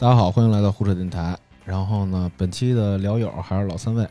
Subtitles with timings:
[0.00, 1.38] 大家好，欢迎来到胡扯电台。
[1.62, 4.08] 然后呢，本期的聊友还是老三位，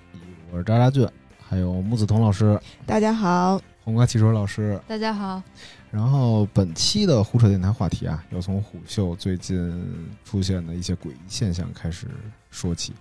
[0.52, 1.10] 我是渣渣俊，
[1.42, 4.80] 还有木子彤老师、大家好，黄瓜汽水老师。
[4.88, 5.42] 大家好，
[5.90, 12.06] 然后本期的胡扯电台话题啊，要从虎嗅最近出现的一些诡异现象开始
[12.52, 12.94] 说起。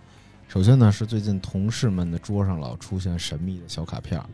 [0.49, 4.25] 首先呢，是最近同事们的桌上老出现神秘的小卡片儿，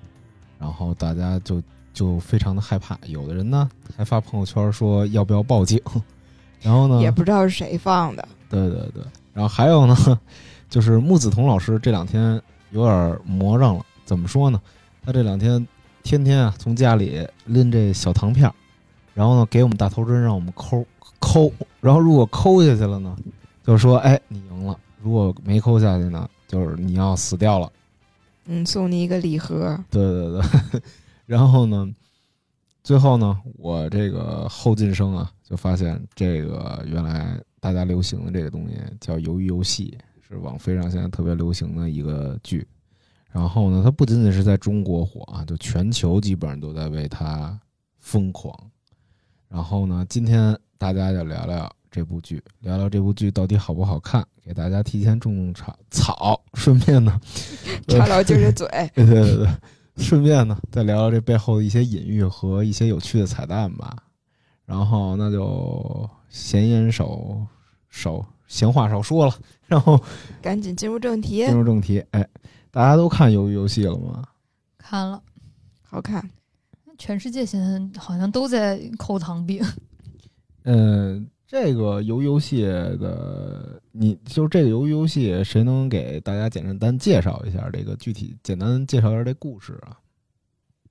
[0.61, 1.61] 然后大家就
[1.93, 5.83] 就非常的害怕，有的人呢还发朋友圈说要不要报警，
[6.63, 9.97] 然后呢也不知道是谁放的，对对对，然后还有呢，
[10.71, 12.41] 就是木子彤老师这两天
[12.71, 13.85] 有点魔怔了。
[14.05, 14.61] 怎么说呢？
[15.03, 15.67] 他这两天
[16.03, 18.55] 天天啊从家里拎这小糖片儿，
[19.15, 20.85] 然后呢给我们大头针让我们抠
[21.19, 23.17] 抠，然后如果抠下去了呢，
[23.65, 27.71] 就说哎你赢了；如果没抠下去呢，就是你要死掉了。
[28.47, 30.83] 嗯，送你一个礼盒，对对对，
[31.25, 31.89] 然后呢，
[32.83, 39.97] 最后呢，我这个后进生啊，就发现这个原来大家流行的这个东西叫《鱿鱼游戏》，
[40.29, 42.69] 是网飞上现在特别流行的一个剧。
[43.33, 47.59] 然后呢，它不仅仅是在中国火啊，就全球基本上都在为它
[48.01, 48.55] 疯狂。
[49.49, 57.19] 然后呢，今天大家就聊聊这部剧，聊聊这部剧到底好不好看，给大家提前种种草草，顺便呢，
[57.89, 59.49] 插聊今儿这嘴， 对对对对，
[59.97, 64.04] 顺便呢再聊聊这背后的一些隐喻和一些有趣的彩蛋吧。
[64.67, 67.47] 然后那就闲言少
[67.91, 69.35] 少闲话少说了，
[69.67, 70.01] 然后
[70.41, 72.05] 赶紧进入正题进，入正题。
[72.11, 72.27] 哎，
[72.71, 74.25] 大家都看《鱿鱼游戏》了吗？
[74.79, 75.23] 看了，
[75.83, 76.29] 好看。
[76.97, 79.63] 全世界现在好像都在抠糖饼。
[80.63, 89.99] 嗯， 这个鱿鱼游戏的，你就这个鱿鱼游戏，谁能给大家简单介绍一下这个具体，简单介绍一下这故事啊？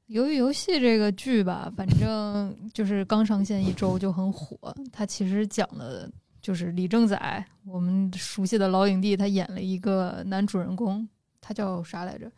[0.09, 4.57] 鱿鱼游戏这个剧吧，反正就是刚上线一周就很火。
[4.91, 6.09] 它其实讲的
[6.41, 11.07] 就是李正宰，我们熟悉的老影帝，他演了一个男主人公，
[11.39, 12.31] 他叫啥来着？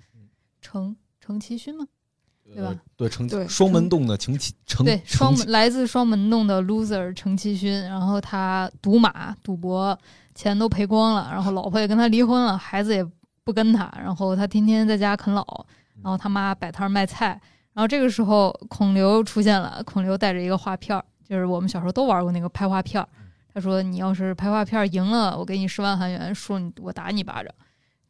[0.62, 1.86] 程程其勋吗？
[2.54, 2.80] 对吧呃？
[2.96, 9.98] 对，程对双门洞的程其程对，双来自双门洞的 loser 程其勋，然后他赌马赌博，
[10.36, 13.04] 钱都赔光了，然后老婆也跟他离婚了，孩子也
[13.44, 15.66] 不跟他，然后他天天在家啃老，
[16.04, 17.42] 然后他妈摆摊卖菜，
[17.76, 23.08] 然后这个时候孔刘出现了，孔刘带着一个画片儿，就是我们小时候都玩过那个拍画片儿，
[23.54, 27.54] 他说你要是拍画片赢了，我给你十万韩元，输你我打你一巴掌。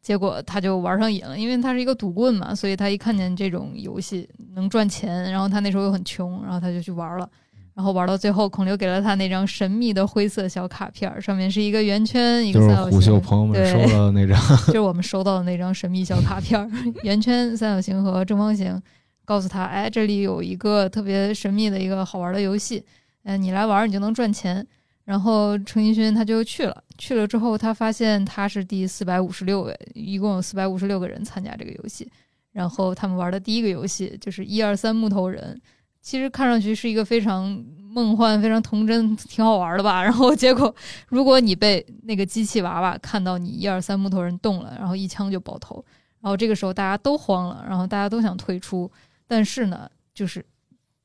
[0.00, 7.28] 结果他就玩上瘾了，因为他是一个赌棍嘛，所以他一看见这种游戏能赚钱，然后他那时候又很穷，然后他就去玩了。
[7.74, 14.38] 然后玩到最后，孔刘给了他那张神秘的灰色小卡片，上面是一个圆圈，一个三角形，虎嗅朋友收到的那张，
[14.68, 16.70] 就是我们收到的那张神秘小卡片，
[17.02, 18.80] 圆圈、三角形和正方形，
[19.26, 22.82] 告诉他，哎，这里有一个特别神秘的一个好玩的游戏，
[23.24, 24.66] 嗯、你来玩你就能赚钱。
[25.04, 32.10] 然后程一勋他就去了，去了之后他发现他是第四百五十六位，一共有四百五十六个人参加这个游戏。
[32.52, 35.60] 然后他们玩的第一个游戏就是一二三木头人，
[36.00, 40.02] 其实看上去是一个非常梦幻、非常童真、挺好玩的吧。
[40.02, 40.74] 然后结果，
[41.08, 45.84] 如果你被那个机器娃娃看到你一二三木头人动了，然后一枪就爆头，
[46.20, 48.90] 然后这个时候大家都慌了，然后大家都想退出，
[49.26, 50.44] 但是呢，就是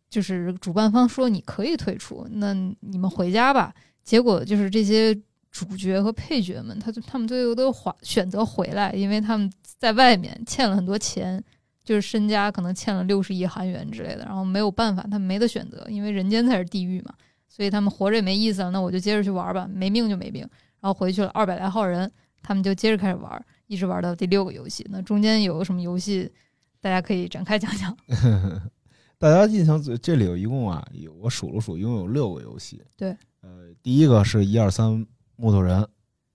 [0.09, 3.73] 就是主办方说你可以退出，那你们回家吧。
[4.03, 5.13] 结果就是这些
[5.51, 11.41] 主角和配角们，他就他们最后都选选择回来，因为他们在外面欠了很多钱，
[11.83, 17.13] 就是身家可能欠了六十亿韩元之类的，然后没有办法，他们没得选择，因为人间才是地狱嘛，
[17.47, 20.41] 所以他们活着也没意思了，那我就接着去玩吧，没命就没命。
[20.79, 22.11] 然后回去了二百来号人，
[22.41, 24.83] 他们就接着开始玩，一直玩到第六个游戏。
[24.89, 26.31] 那中间有什么游戏，
[26.81, 27.95] 大家可以展开讲讲。
[29.17, 32.81] 大家印象最这里有一共啊，有我数了数，一共有六个游戏。
[32.97, 35.05] 对，呃，第一个是一二三
[35.35, 35.87] 木头人，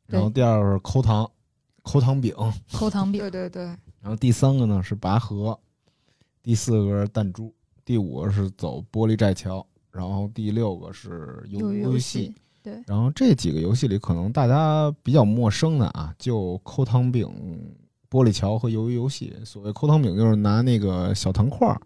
[0.06, 1.28] 然后第二个是抠糖，
[1.82, 2.32] 抠糖饼，
[2.72, 3.20] 抠糖饼。
[3.22, 3.64] 对，对对，
[4.00, 5.58] 然后第三个呢是拔河，
[6.44, 7.53] 第四个是弹珠，
[7.84, 12.26] 第五个是走玻璃栈桥，然后第六个是游戏。
[12.26, 17.28] 戏。，对，然后这几个游戏里，可能大家比较陌生的啊，就抠糖饼、
[18.10, 19.32] 玻璃桥和鱿鱼游戏。
[19.44, 21.80] 所谓抠糖饼，就是拿那个小糖块儿，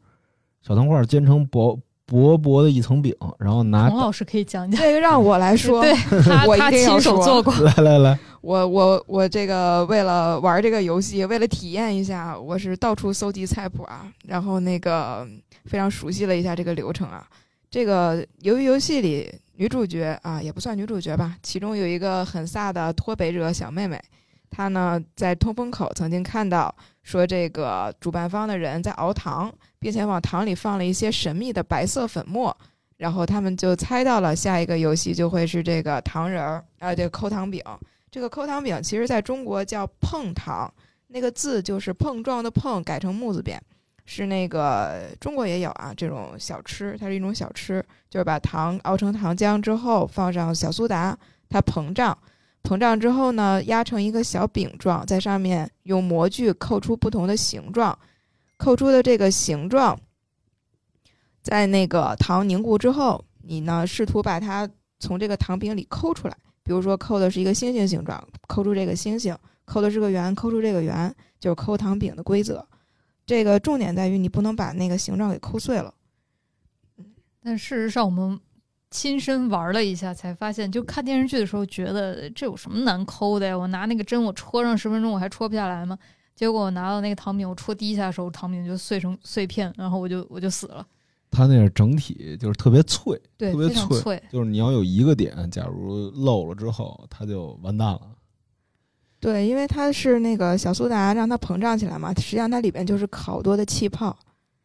[0.63, 4.81] 小糖块儿煎成薄薄薄的一层饼，然后拿王老师可以讲讲。
[4.81, 15.27] 这 个让我来说，对他我一他定要说亲手做过， 来来来，我我我这个为了玩这个游戏，为了体验一下，我是到处搜集菜谱啊，然后那个
[15.67, 17.27] 非常熟悉了一下这个流程啊。
[17.71, 24.03] 这个鱿鱼游戏里女主角啊，也不算女主角吧，其中有一个很飒的脱北者小妹妹，
[24.51, 32.55] 他呢在通风口曾经看到说这个主办方的人在熬糖，并且往糖里放了一些神秘的白色粉末。
[32.97, 37.65] 然后他们就猜到了下一个游戏就会是这个糖人儿啊，这个抠糖饼。
[38.11, 40.71] 这个抠糖饼其实在中国叫碰糖，
[41.07, 43.59] 那个字就是碰撞的碰改成木字边，
[44.05, 51.17] 是那个中国也有啊这种小吃，它是一种小吃，就是把糖熬成糖浆之后放上小苏打，
[51.49, 52.17] 它膨胀，
[52.63, 57.99] 膨胀之后呢压成一个小饼状，在上面用模具扣出不同的形状，
[58.57, 59.99] 扣出的这个形状，
[61.43, 64.69] 在那个糖凝固之后，你呢试图把它
[64.99, 66.37] 从这个糖饼里抠出来。
[66.63, 69.35] 比如说抠的是一个星星形状，抠出这个星星；
[69.65, 72.65] 抠的是个圆，抠出这个圆，就是抠糖饼的规则。
[73.27, 75.93] 这个重点在于你不能把那个形状给抠碎了。
[77.43, 78.39] 但事实上，我们
[78.91, 83.57] 亲身玩了一下，才发现，就看电视剧的时候觉得这有什么难抠的呀？
[83.57, 85.97] 我拿那个针，我戳上十分钟，我还戳不下来吗？
[86.35, 90.87] 结果我拿到那个糖饼，我戳第一下的时候，糖饼就碎成碎片，然后我就我就死了。
[91.31, 94.21] 它那个整体就是特别脆，对，特别非常脆。
[94.33, 98.01] 就是你要有一个点，假如漏了之后，它就完蛋了。
[99.21, 104.19] 对，因为它是那个小苏打让它膨胀起来嘛，实际上它里边就是好多的气泡，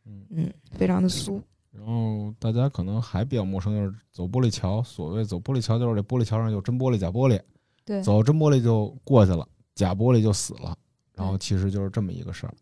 [0.07, 1.39] 嗯嗯，非常的酥。
[1.77, 4.81] 然后大家可能还比较陌生，就是走玻璃桥。
[4.81, 7.39] 所谓走玻璃桥，就是这玻璃桥上有真玻璃、假玻璃，
[7.83, 10.75] 对，走真玻璃就过去了，假玻璃就死了。
[11.13, 12.53] 然后其实就是这么一个事儿。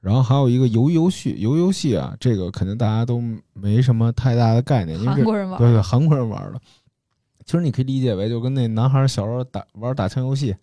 [0.00, 3.22] 然后还有一个鱿鱼游戏，鱿鱼游戏啊，这个肯定大家都
[3.52, 6.60] 没什么太大的概念，因为韩国人玩，对对，韩国人玩的。
[7.44, 10.54] 其实你可以理解为，就跟那男孩小时候打玩打枪游戏，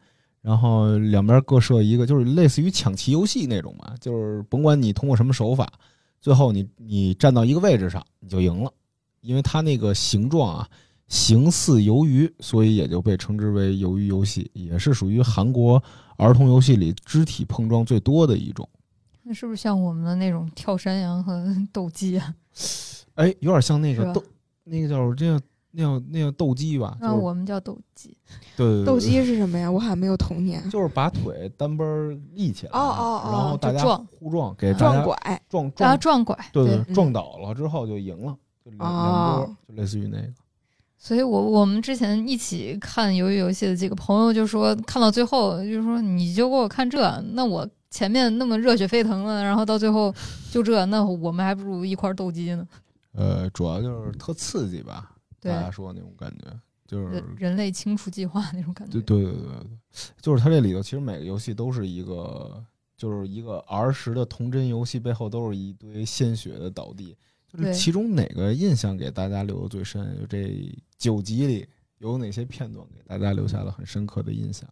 [0.42, 5.72] 然后两边各设一个，就是类似于抢旗游戏那种嘛，就是甭管你通过什么手法，
[6.20, 8.72] 最后你你站到一个位置上，你就赢了，
[9.22, 10.70] 因为它那个形状啊，
[11.08, 15.82] 形似鱿鱼，所以也就被称之为鱿鱼游戏，也是属于韩国
[16.18, 18.68] 儿童游戏里肢体碰撞最多的一种。
[19.24, 22.34] 那是不是像我们的那种跳山羊和 斗鸡啊？
[23.16, 24.24] 哎，有点像那个斗，
[24.64, 25.42] 那个叫这个
[25.80, 26.98] 那叫那叫斗鸡吧？
[27.00, 28.18] 那就是我们叫斗鸡。
[28.56, 29.70] 对对对斗鸡是什么呀？
[29.70, 30.68] 我好像没有童年。
[30.72, 35.16] 就是把腿单边立起来，哦哦哦然后大家撞互撞，给撞拐，
[35.48, 38.36] 撞大家撞，撞拐，对嗯撞倒了之后就赢了，
[38.66, 40.28] 就两波，就类似于那个。
[40.98, 50.12] 所以我我们之前一起看鱿鱼游戏的几个朋友就说，看到最后就说你就给我看这，那我前面那么热血沸腾的，然后到最后
[50.52, 52.68] 就这，那我们还不如一块儿斗鸡呢。
[53.14, 55.17] 呃，主要就是特刺激吧，对
[55.48, 59.02] 大，家说的那种感觉，就是人人类清除计划那种感觉对。
[59.02, 59.70] 对对对对，
[60.22, 62.64] 就是它这里头其实每个游戏都是一个，
[62.96, 67.16] 就是一个儿时的童真游戏，背后都是一堆鲜血的倒地。
[67.48, 70.18] 就是其中哪个印象给大家留的最深？
[70.20, 71.66] 就这九集里
[72.00, 74.70] 有哪些片段给大家留下了很深刻的印象？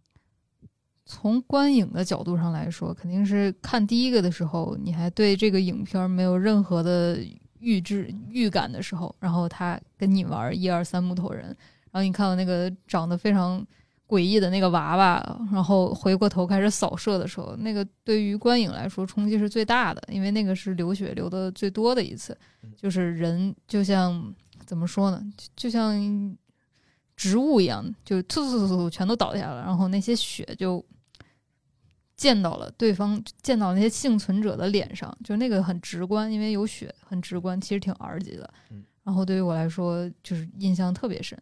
[1.05, 7.17] 从观影的角度上来说，肯定是看第一个的时候，你还对这个影片儿没有任何的
[7.65, 13.65] 预知预感的时候，然后他跟你玩一二三木头人，然后你看到那个长得非常
[14.07, 22.37] 诡异的那个娃娃，然后回过头开始扫射的时候，那个对于观影来说冲击是最大的，因为那个是流血流的最多的一次，
[22.77, 24.33] 就是人就像
[24.63, 26.37] 怎么说呢，就就像
[27.15, 30.85] 植物一样，就突突突突全都倒下了，然后那些血就
[32.15, 38.83] 溅到了对方，溅到那些幸存者的脸上，就那个很直观，因为有血，很直观，其实挺 R 级的嗯。
[39.03, 41.37] 然后对于我来说，就是印象特别深。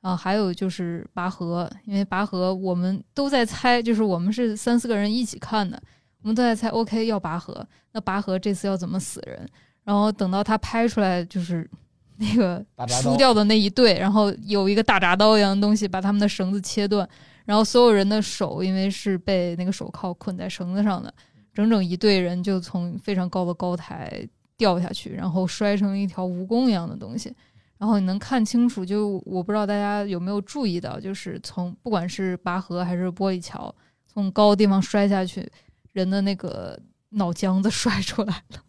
[0.00, 5.80] 啊，还有就是拔河，因为拔河我们都在猜，就是我们是三四个人一起看的，
[6.22, 9.48] 我们都在猜，OK 要拔河，那拔河这次要怎么死人？
[9.84, 11.70] 然后等到他拍出来，就是
[12.16, 17.08] 那个输掉的那一队，然后有一个大铡刀一样的东西把他们的绳子切断，
[17.44, 21.12] 然后所有人的手因为是被那个手铐捆在绳子上的，
[21.52, 27.34] 整整一队人就从非常高的高台掉下去，然后摔成一条蜈蚣一样的东西。
[27.78, 33.74] 然后你能看清楚，就我不知道大家有没有注意到，就是从不管是拔河还是玻璃桥，
[34.06, 35.50] 从高的地方摔下去，
[35.92, 38.62] 人的那个脑浆子摔出来了。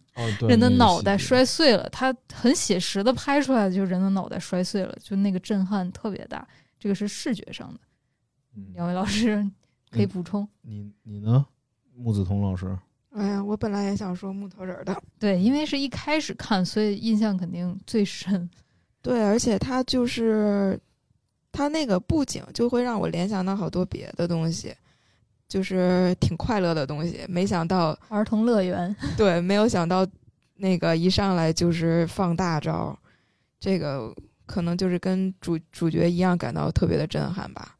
[0.48, 6.48] 人的脑袋摔碎了，他很写实的拍出来的就是人的脑袋摔碎了，就那个震撼特别大。
[6.80, 7.80] 这个是视觉上的。
[8.56, 9.46] 嗯两位老师
[9.92, 10.48] 可以补充。
[10.62, 11.46] 你你呢，
[11.96, 12.78] 木子彤老师？
[13.12, 18.50] 哎呀，我本来也想说木头人儿的，对，因为是一开始看，所以印象肯定最深。
[19.04, 20.80] 对，而且他就是
[21.52, 24.74] 他那个布景就会让我联想到好多别的东西，
[25.48, 27.20] 就是挺快乐的东西。
[27.30, 30.08] 没想到，儿童乐园， 对，没有想到
[30.56, 32.98] 那个一上来就是放大招，
[33.60, 34.12] 这个
[34.48, 37.73] 可能就是跟主主角一样感到特别的震撼吧。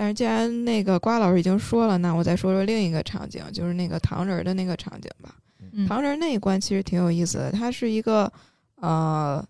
[0.00, 5.34] 但是既然那个瓜老师已经说了，那我再说说另一个场景，就是那个糖人儿的那个场景吧。
[5.72, 8.32] 嗯，糖人儿那一关其实挺有意思的，它是一个
[8.76, 9.46] 呃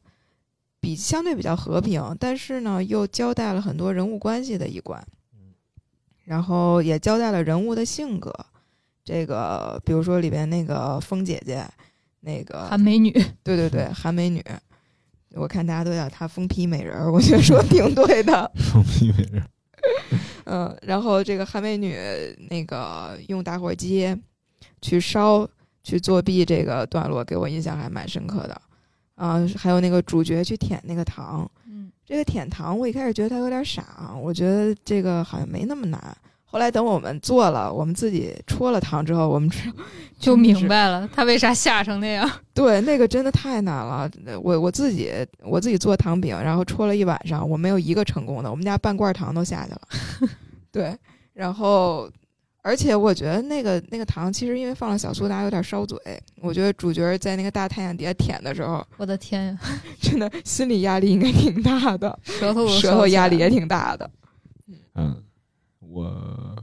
[0.81, 5.01] 比相对比较和平，但是呢又交代了很多人物关系的一关，
[6.25, 8.35] 然后也交代了人物的性格。
[9.05, 11.65] 这个比如说里边那个风姐姐，
[12.23, 13.13] 那个韩美女，
[13.45, 14.45] 对对对， 韩美女，
[15.37, 18.51] 我看大家都叫她疯批美人儿，我觉得说挺对的。
[18.73, 19.47] 疯批美人，
[20.45, 21.97] 嗯，然后这个韩美女
[22.51, 24.17] 那个用打火机
[24.81, 25.49] 去烧
[25.83, 28.63] 去作弊这个段落，给我印象还蛮深刻的。
[29.17, 36.17] 啊、还有那个主角去舔那个糖，嗯，这个舔糖我一开始觉得他有点傻，我觉得这个好像没那么难。
[36.51, 39.77] 后来等我们做了，我们自己戳了糖之后，我们知道
[40.19, 42.29] 就明白了他为啥吓成那样。
[42.53, 44.11] 对，那个真的太难了。
[44.43, 45.13] 我我自己
[45.45, 49.81] 我自己做糖饼，然后戳了一晚上，我没有一个成功的，我们家半罐糖都下去了。
[50.73, 50.97] 对，
[51.33, 52.11] 然后
[52.63, 55.97] 而且我觉得那个那个糖其实因为放了小苏打，有点烧嘴。
[56.43, 59.59] 我觉得主角在那个大太阳底下舔的时候，我的天呀，
[60.03, 64.11] 真的心理压力应该挺大的，舌头舌头压力也挺大的。
[64.97, 65.23] 嗯，
[65.91, 66.57] 我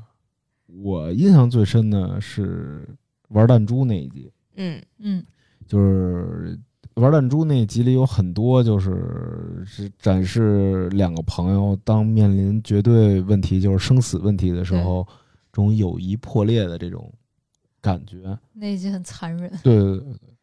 [0.67, 2.87] 我印象最深的是
[3.29, 5.25] 玩弹珠那一集，嗯嗯，
[5.65, 6.57] 就是
[6.95, 15.05] 玩弹珠那一集里有很多就是是展示两个朋友当面临绝对问题，就是生死问题的时候，
[15.51, 17.13] 这种友谊破裂的这种
[17.81, 18.37] 感觉。
[18.53, 19.51] 那一集很残忍。
[19.61, 20.36] 对对对对。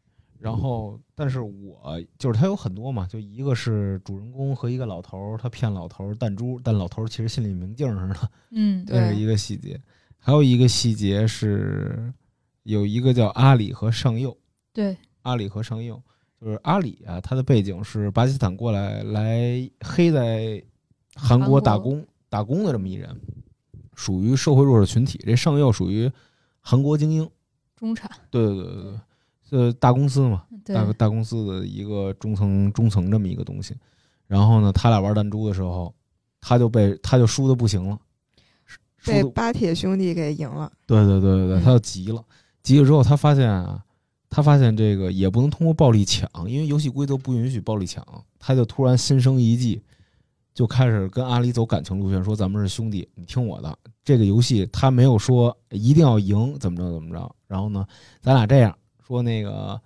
[0.45, 9.81] 然后，但是我就是他有很多嘛，就一个是主人公和一个老头儿，他骗老头儿弹珠，但老头儿其实心里明镜似的， 嗯，对这是一个细节。
[10.19, 12.13] 还有一个细节是，
[12.61, 14.37] 有一个叫阿里和上佑，
[14.71, 15.99] 对，阿里和上佑，
[16.39, 20.63] 就是阿里啊，他的背景是巴基斯坦过来来黑在
[21.15, 23.19] 韩国打工打工的这么一人，
[23.95, 25.19] 属于社会弱势群体。
[25.25, 26.11] 这上佑属于
[26.59, 27.27] 韩国精英，
[27.75, 28.99] 中产，对对对对对，
[29.49, 33.75] 这大公司嘛，大大公司的一个中层中层这么一个东西。
[34.27, 35.93] 然后呢，他俩玩弹珠的时候，
[36.41, 37.99] 他就被他就输的不行了，
[38.97, 40.71] 输被巴铁兄弟给赢了。
[40.87, 42.23] 对对对对对，嗯他就急了，
[42.63, 43.83] 急了之后，他发现啊，
[44.29, 48.03] 他发现这个也不能通过暴力抢，因为游戏规则不允许暴力抢，
[48.39, 49.79] 他就突然心生一计，
[50.55, 53.77] 就开始跟阿里走感情路线，说咱们是兄弟，你听我的。
[54.03, 57.35] 这个游戏他没有说一定要赢，怎么着怎么着。
[57.47, 57.85] 然后呢，
[58.21, 58.75] 咱俩这样
[59.05, 59.79] 说，那个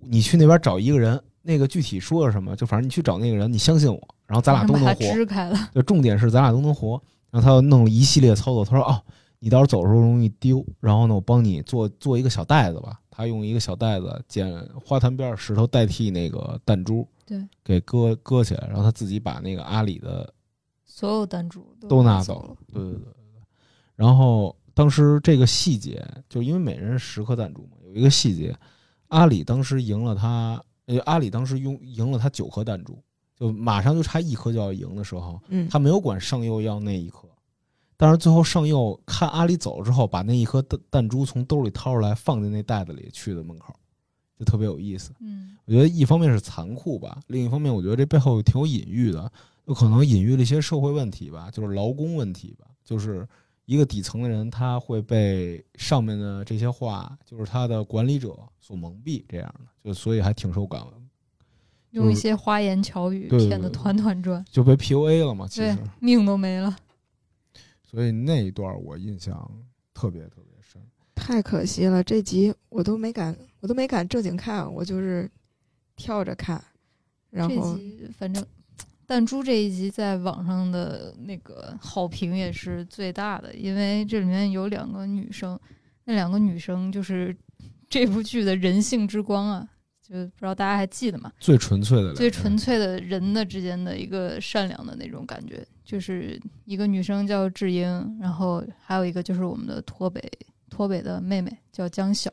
[0.00, 5.12] 你去那边找一个人，那个具体说是什么，就反正你去找那个人，你相信我，然后咱俩都能活。
[5.12, 5.56] 支开了。
[5.74, 7.00] 就重点是咱俩都能活。
[7.30, 9.00] 然后他又弄了一系列操作，他说：“哦，
[9.38, 14.50] 你到时候走的时候容易丢，然后呢，我帮你做做一个小袋子吧。”他用一个小袋子捡
[14.82, 20.32] 花坛边石头代替那个弹珠，对，给搁搁起来，然后他自己把那个阿里的
[20.84, 22.56] 所有弹珠都拿走走了。
[22.72, 23.42] 对对对对。
[23.94, 28.56] 然后当时这个细节，就因为每人十颗弹珠嘛，有一个细节，
[29.08, 32.96] 阿里当时赢了他，呃，阿里当时用赢了他九颗弹珠，
[33.36, 37.28] 就马上就差一颗就要赢的时候，嗯，他没有管上佑要那一颗，
[37.96, 43.74] 但是最后上佑看阿里走了之后，把那一颗弹弹珠从兜里掏出来，放进那袋子里去的门口，
[44.38, 45.12] 就特别有意思。
[45.20, 49.30] 嗯，我觉得一方面是残酷吧，另一方面我觉得这背后挺有隐喻的，
[49.66, 53.26] 有可能隐喻了一些社会问题吧，就是劳工问题吧，就是
[53.70, 60.84] 一个底层的人他会被上面的这些话，就是他的管理者所蒙蔽，这样的，就所以还挺受感，
[61.92, 66.76] 用一些花言巧语骗得团团转，就被 PUA 了嘛，其对实，，命都没了。
[67.84, 69.48] 所以那一段我印象
[69.94, 70.82] 特别特别深。
[71.14, 75.30] 太可惜了，这集我都没敢，我都没敢正经看，我就是
[75.94, 76.60] 跳着看，
[77.30, 78.44] 然这后集反正
[79.10, 85.58] 弹珠这一集在网上的那个好评也是最大的，因为这里面有两个女生，
[86.04, 87.36] 那两个女生就是
[87.90, 89.68] 这部剧的人性之光啊，
[90.00, 91.32] 就不知道大家还记得吗？
[91.40, 100.22] 最纯粹的最纯粹的人的之间的一个善良的那种感觉，就是一个女生叫智英，然后还有一个就是我们的脱北
[100.70, 102.32] 脱北的妹妹叫江晓。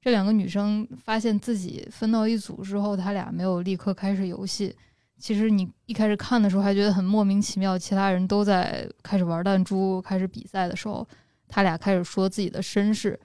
[0.00, 4.74] 这两个女生发现自己分到一组之后，她俩没有立刻开始游戏。
[5.18, 11.06] 其实你一开始看的时候还觉得很莫名其妙，其他人都在开始玩弹珠、开始比赛的时候，
[11.48, 13.18] 他俩开始说自己的身世，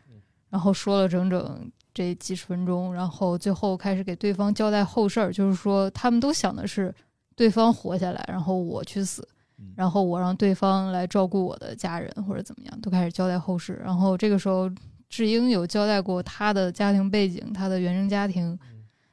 [0.50, 6.94] 然后说了整整这几十分钟，然后最后开始给对方交代后事儿，就是说他们都想的是
[7.36, 13.82] 对方活下来，然后我去死嗯，然后我让对方来照顾我的家人或者怎么样，都开始交代后事。
[13.84, 14.72] 然后这个时候，
[15.10, 18.58] 智英有交代过他的家庭背景，他的原生家庭，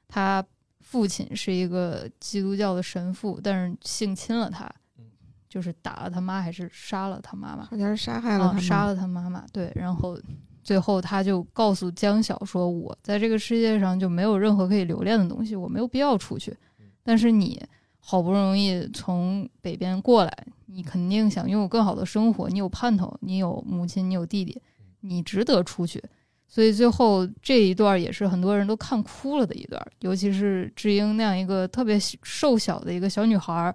[0.07, 0.45] 他
[0.91, 4.65] 父亲是一个基督教的神父，但是性侵了他
[4.97, 5.05] 嗯，
[5.47, 7.65] 就是打了他妈还是杀了他妈妈。
[7.67, 9.45] 好像是杀害了杀了他妈妈。
[9.53, 10.19] 对，然后
[10.63, 16.57] 最后他就告诉江晓说：“我在这个世界上就没有任何可以留恋的东西，我没有必要出去。
[17.03, 17.63] 但是你
[17.99, 24.59] 好不容易从北边过来，你肯定想拥有更好的生活，你有盼头，你有母亲，你有弟弟，
[25.01, 26.03] 你值得出去。
[26.51, 33.73] 所以最后这一段也是很多人都看哭了的一段，尤其是智英那样一个特别瘦小的一个小女孩，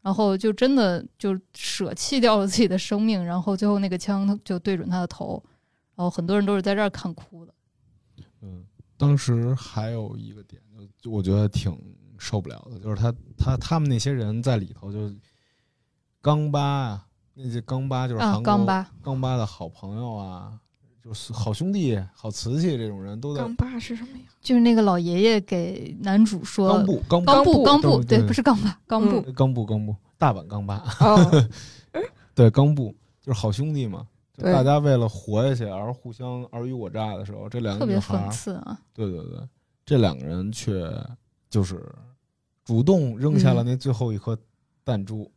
[0.00, 5.42] 然后就真的就舍弃掉了自己的生命，然后最后那个枪就对准她的头，
[5.94, 7.54] 然后很多人都是在这儿看哭的。
[8.40, 8.64] 嗯，
[8.96, 11.76] 当时还有一个点，就就我觉得挺
[12.18, 15.14] 受不了的，就是他他他们那些人在里头就
[16.22, 20.58] 钢巴啊，那些钢巴就是啊，韩国钢巴，钢巴的好朋友啊，
[21.04, 24.24] 就是好兄弟、好瓷器这种人都在钢巴是什么呀？
[24.40, 31.48] 就是那个老爷爷给男主说钢布钢钢布钢布，对对，不是钢巴，钢布，钢布钢布大阪钢巴，哦，
[32.34, 34.06] 对钢布就是好兄弟嘛。
[34.36, 38.80] 就大家为了活下去而互相尔虞我诈的时候，这两特别个女孩儿讽刺啊。
[38.92, 39.38] 对对对，
[39.84, 40.90] 这两个人却
[41.48, 41.80] 就是
[42.64, 44.36] 主动扔下了嗯那最后一颗
[44.82, 45.30] 弹珠，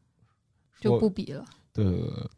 [0.79, 1.45] 就不比了。
[1.73, 2.29] 对对对对，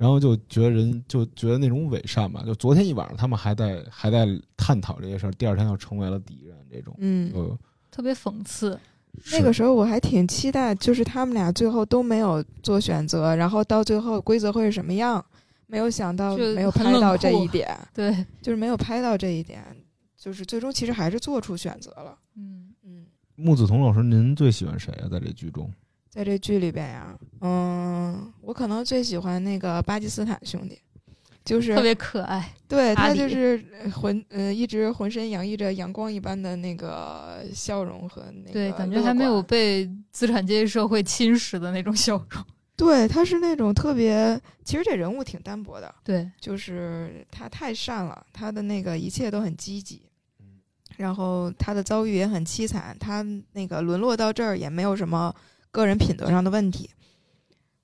[0.00, 2.42] 然后就觉得人就觉得那种伪善吧。
[2.46, 4.26] 就昨天一晚上他们还在还在
[4.56, 7.58] 探讨这些事儿，第二天又成为了敌人，这种嗯，就
[7.90, 8.80] 特别讽刺，
[9.30, 15.22] 那个时候我还挺期待，就是他们俩最后都没有做选择，然后到最后规则会是什么样？
[15.66, 19.62] 没有想到，没有拍到这一点，对，就是没有拍到这一点，
[20.16, 22.18] 就是最终其实还是做出选择了。
[22.36, 23.04] 嗯，嗯，
[23.36, 25.08] 木子彤老师，您最喜欢谁啊？
[25.10, 25.70] 在这剧中？
[26.10, 30.76] 在这剧里边呀，嗯，我可能最喜欢那个巴基斯坦兄弟，
[31.44, 32.52] 就是特别可爱。
[32.66, 42.44] 对他就是呃浑呃一直浑身洋溢着阳光一般的那个笑容和那个对，感觉还没有被资产阶级社会侵蚀的那种笑容。
[42.76, 50.02] 对，他是那种特别，其实这人物挺单薄的，对，就是他太善了，他的那个一切都很积极
[50.40, 50.58] 嗯，
[50.96, 55.34] 然后他的遭遇也很凄惨，他那个沦落到这儿也没有什么
[55.70, 56.90] 个人品德上的问题。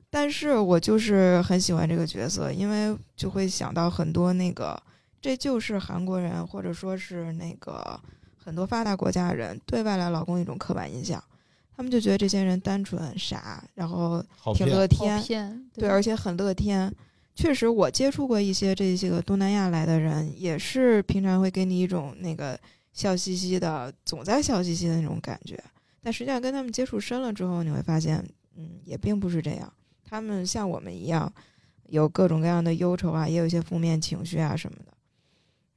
[0.09, 4.81] 但是我就是很喜欢这个角色，因为就会想到很多那个，
[5.21, 8.01] 这就是韩国人或者说是那个
[8.37, 11.23] 很多发达国家人对外来劳工一种刻板印象，
[11.77, 15.69] 他们就觉得这些人单纯傻，然后挺乐天。
[15.75, 16.91] 对，而且很乐天。
[17.35, 22.59] 确实，我接触过一些这些个东南亚来的人，也是平常会给你一种那个
[22.95, 25.63] 笑嘻嘻的，总在笑嘻嘻的那种感觉。
[26.07, 29.73] 但实际上跟他们接触深了之后，你会发现，嗯，也并不是这样。
[30.05, 31.33] 他们像我们一样，
[31.89, 34.93] 有各种各样的忧愁啊，也有一些负面情绪啊什么的。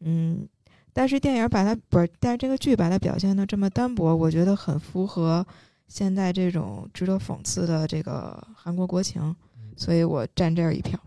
[0.01, 0.47] 嗯，
[0.93, 5.43] 但是电影把它不是，但是这个剧把它表现的这么单薄，我觉得很符合
[5.87, 9.35] 现在这种值得讽刺的这个韩国国情。
[9.75, 10.99] 所以我站这儿一票。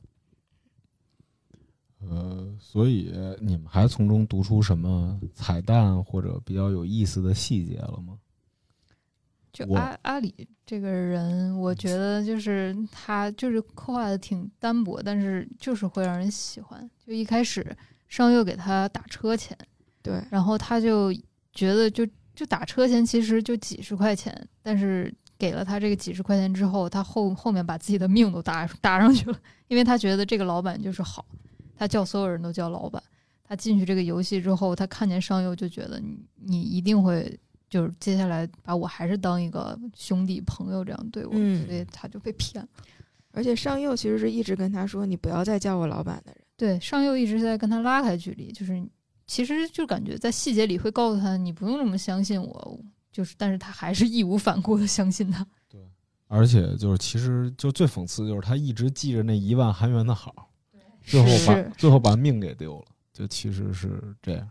[2.00, 8.18] 呃，所以你们还从中读出什么彩蛋或者比较有意思的细节了吗？
[9.60, 16.90] 我就阿阿里这个人，我觉得就是他就是刻画的挺单薄，但是就是会让人喜欢。
[17.06, 17.76] 就一开始
[18.08, 19.56] 上佑给他打车钱，
[20.02, 21.12] 对，然后他就
[21.52, 29.38] 觉得就就打车钱其实就几十块钱，但是给了他这个几十块钱之后，他后后面把自己的命都搭搭上去了，
[29.68, 31.26] 因为他觉得这个老板就是好，
[31.76, 33.02] 他叫所有人都叫老板。
[33.44, 37.38] 他进去这个游戏之后，他看见上佑就觉得你你一定会
[37.72, 42.68] 就是接下来把我还是当一个兄弟朋友这样对我，嗯所以他就被骗了。
[43.30, 46.44] 而且上佑其实是一直跟他说：“你不要再叫我老板的人。
[46.54, 48.87] 对，上佑一直在跟他拉开距离，就是
[49.26, 52.78] 其实就感觉在细节里会告诉他，你不用这么相信我，
[53.11, 55.42] 就是但是他还是义无反顾的相信他。
[55.66, 55.80] 对
[56.26, 60.50] 而且就是，其实就最讽刺就是他一直记着那一万韩元的好，
[61.02, 64.46] 最后把最后把命给丢了，就其实是这样。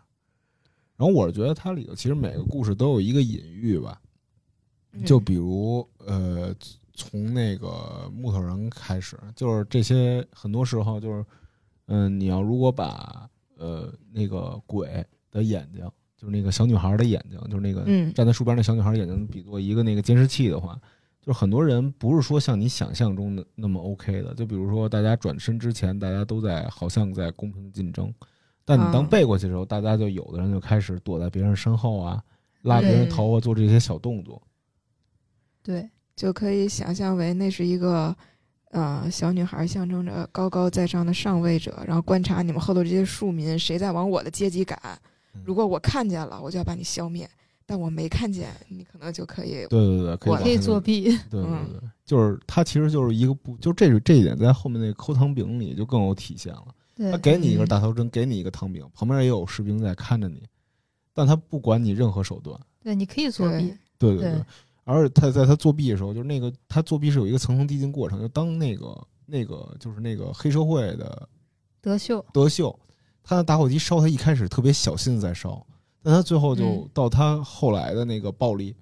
[1.01, 3.99] 然后我是觉得它里头其实每个故事都有一个隐喻吧，
[4.91, 6.55] 嗯就比如呃，
[6.93, 11.25] 从那个木头人开始，就是这些很多时候就是，
[11.87, 15.81] 嗯、你要如果把呃那个鬼的眼睛，
[16.15, 20.79] 就是那个小女孩的眼睛，就是那个嗯站在树边那小女孩眼睛比作一个那个监视器的话，
[21.19, 24.35] 就是很多人不是说像你想象中的那么 OK 的。
[24.35, 28.13] 就比如说，大家转身之前，大家都在好像在公平竞争，
[28.63, 32.23] 但你当啊背过去的时候，大家就有的人就开始躲在别人身后啊，
[32.61, 34.41] 拉别人头发，做这些小动作。
[35.63, 38.15] 对，就可以想象为那是一个
[38.71, 44.79] 呃小女孩象征着高高在上的上位者，然后观察你们后头这些庶民谁在往我的阶级赶。
[44.83, 47.25] 嗯如果我看见了，我就要把你消灭；
[47.65, 49.65] 但我没看见，你可能就可以。
[49.69, 51.03] 对对对，可以我可以作弊。
[51.29, 56.65] 对对嗯对，就是它其实就是一个不，就这这一点在后面那个抠糖饼里就更有体现了。
[56.95, 57.11] 对。
[57.11, 60.43] 他，给你一根嗯大头针，给你一个汤饼，旁边也有士兵在看着你，
[61.13, 62.59] 但他不管你任何手段。
[62.81, 63.73] 对，你可以作弊。
[63.97, 64.15] 对。
[64.15, 64.31] 对对。
[64.31, 64.43] 对。
[64.83, 71.29] 而且他在他作弊的时候，就是那个他作弊是有一个层层递进过程，就当那个那个就是那个黑社会的
[71.79, 72.77] 德秀，德秀，
[73.23, 75.65] 他的打火机烧，他一开始特别小心的在烧，
[76.01, 76.89] 但他最后就嗯。
[76.93, 78.75] 到他后来的那个暴力，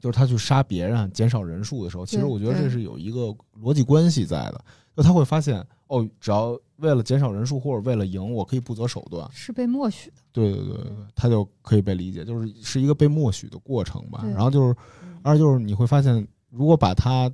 [0.00, 4.64] 就是他去杀别人、减少人数的时候，其实我觉得这是有一个逻辑关系在的，
[4.96, 10.16] 就他会发现哦，只要为了减少人数或者为了赢，我可以不择手段，是被默许的。
[10.32, 14.24] 对对对对，他就可以被理解，就是是一个被默许的过程吧。
[14.24, 14.76] 然后就是，
[15.22, 17.30] 二就是你会发现，如果把它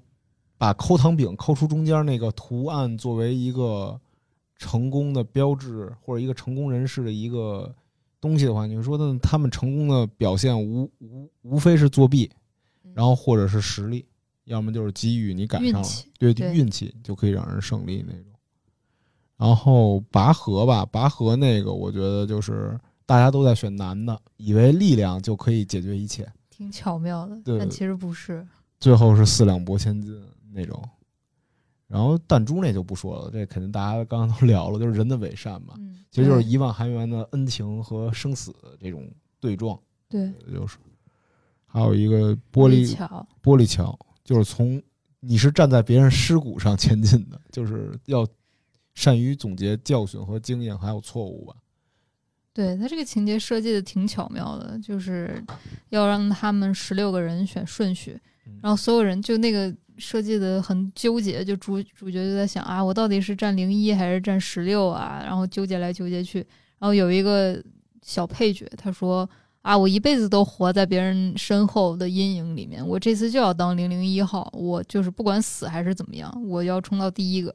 [0.56, 3.96] 把抠糖饼抠出中间那个图案作为一个
[4.56, 7.72] 成功的标志或者一个成功人士的一个
[8.20, 12.28] 东西的话，你会说，那他们成功的表现无无无非是作弊，
[12.92, 14.04] 然后或者是实力，
[14.46, 18.24] 要么就是机遇你赶上了，对对运气就可以让人胜利那种。
[19.38, 28.46] 然后拔河吧，拔河那个我觉得就是大家都在选男的，以为力量就可以解决一切，挺巧妙的，对但其实不是。
[28.80, 30.20] 最后是四两拨千斤
[30.52, 30.82] 那种。
[31.86, 40.76] 然后弹珠那就不说了，这肯定大家刚刚都聊了，就是人的伪善嘛，嗯，其实就是一万韩元的恩情和生死这种对撞，对，就是。
[41.70, 44.82] 还有一个玻璃桥，玻璃桥，就是从
[45.20, 48.26] 你是站在别人尸骨上前进的，就是要
[48.98, 51.54] 善于总结教训和经验，还有错误吧。
[52.52, 55.40] 对他这个情节设计的挺巧妙的，就是
[55.90, 65.22] 要让他们十六个人选顺序嗯，然后所有人就那个设计的很纠结，就主主角就在想啊，我到底是站零一还是站十六啊？
[65.24, 66.38] 然后纠结来纠结去，
[66.80, 67.62] 然后有一个
[68.02, 69.30] 小配角他说
[69.62, 77.54] 啊，我一辈子都活在别人身后的阴影里面，我这次就要当零零一号，我就是不管死还是怎么样，我要冲到第一个。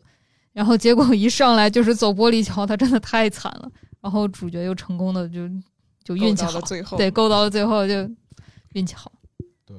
[0.53, 3.69] 然后结果一上来就是走玻璃桥，他真的太惨了。
[3.99, 5.49] 然后主角又成功的就
[6.03, 7.93] 就运气好够到了，最后，对，够到了最后就
[8.73, 9.11] 运气好。
[9.65, 9.75] 对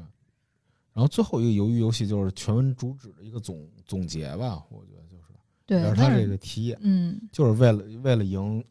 [0.92, 5.24] 然后最后一个鱿鱼游戏就是全文主旨的一个总总结吧，我觉得就是，
[5.66, 8.64] 对也是，他这个题眼，嗯，就是为了为了赢，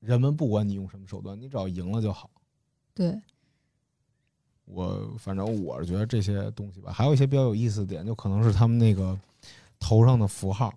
[0.00, 2.28] 人们不管你用什么手段，你只要赢了就好。
[2.92, 3.18] 对，
[4.66, 9.18] 我反正我是觉得这些东西吧，还有一些比较有意思的点，就可能是他们那个
[9.78, 10.74] 头上的符号，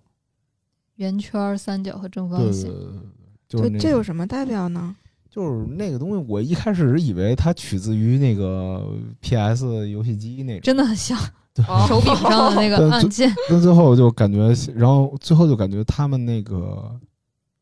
[0.98, 3.00] 圆圈、三角和正方形，对对对，对
[3.48, 4.94] 就是这那个这有什么代表呢？
[5.30, 8.84] 就是那个东西，我一开始以为它取自于那个
[9.20, 11.18] PS 游戏机那种，真的很像
[11.68, 13.32] 哦手柄上的那个 按键。
[13.48, 16.98] 但最后就感觉，然后最后就感觉他们那个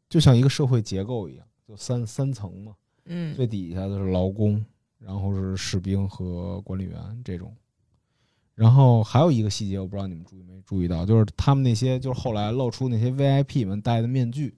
[0.08, 2.72] 就像一个社会结构一样，就三三层嘛，
[3.06, 4.64] 嗯，最底下的是劳工，
[4.98, 7.52] 然后是士兵和管理员这种。
[8.56, 14.52] 然后还有一个细节，我不知道你们注意没注意到，就是他们那些就是后来露出那些 VIP 们戴的面具，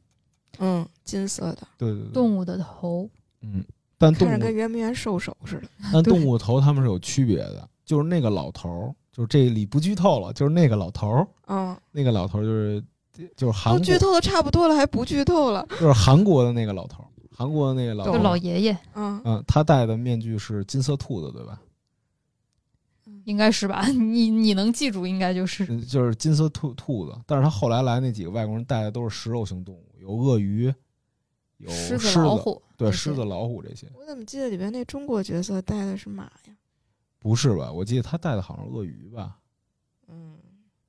[0.60, 3.10] 嗯，金色的，对对对，动物的头，
[3.42, 3.64] 嗯，
[3.98, 5.68] 但动物看着跟圆明园兽首似的。
[5.92, 12.84] 但动物头他们是有区别的，就是那个老头儿，就是这里不剧透了，就是那个老头儿，嗯，那个老头儿就是
[13.36, 15.66] 就是韩国，都剧透的差不多了，还不剧透了。
[15.72, 21.60] 就是韩国的那个老头儿，韩国的那个老老爷爷，嗯，嗯，他戴的面具是金色兔子，对吧？
[23.28, 23.86] 应该是吧？
[23.92, 30.72] 你你能记住，应该就是嗯，就是金色兔兔子，但是他后来来那几个外国人带的都是食肉性动物，有鳄鱼，
[31.58, 36.56] 有狮狮子、老，虎，对狮子、老虎这些，我怎么记得里边那中国角色带的是马呀？
[37.18, 37.70] 不是吧？
[37.70, 39.36] 我记得他带的好像是鳄鱼吧，
[40.08, 40.38] 嗯，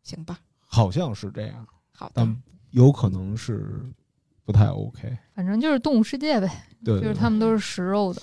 [0.02, 2.14] 行吧，好像是这样，好的。
[2.16, 3.84] 但有可能是
[4.46, 5.18] 不太 OK。
[5.34, 6.48] 反正就是动物世界呗，
[6.86, 8.22] 对，对就是他们都是食肉的。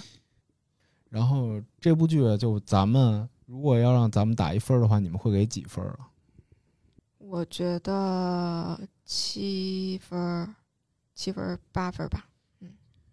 [1.11, 6.11] 然后这部剧就咱们如果要让咱们打一分的话，你们会给几分啊？
[7.19, 10.55] 我觉得七分儿，
[11.15, 12.27] 七分儿八分吧。
[12.61, 12.73] 嗯。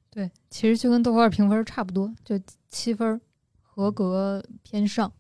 [0.10, 3.22] 对，其实就跟豆瓣评分差不多，就七分儿，
[3.62, 5.12] 合格偏上，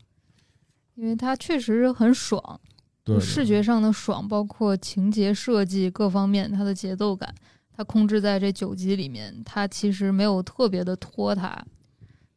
[0.95, 2.59] 因为它确实很爽，
[3.03, 7.33] 对，就视觉上的爽，包括情节设计各方面，它的节奏感，
[7.71, 11.65] 它控制在这九集里面，它其实没有特别的拖沓，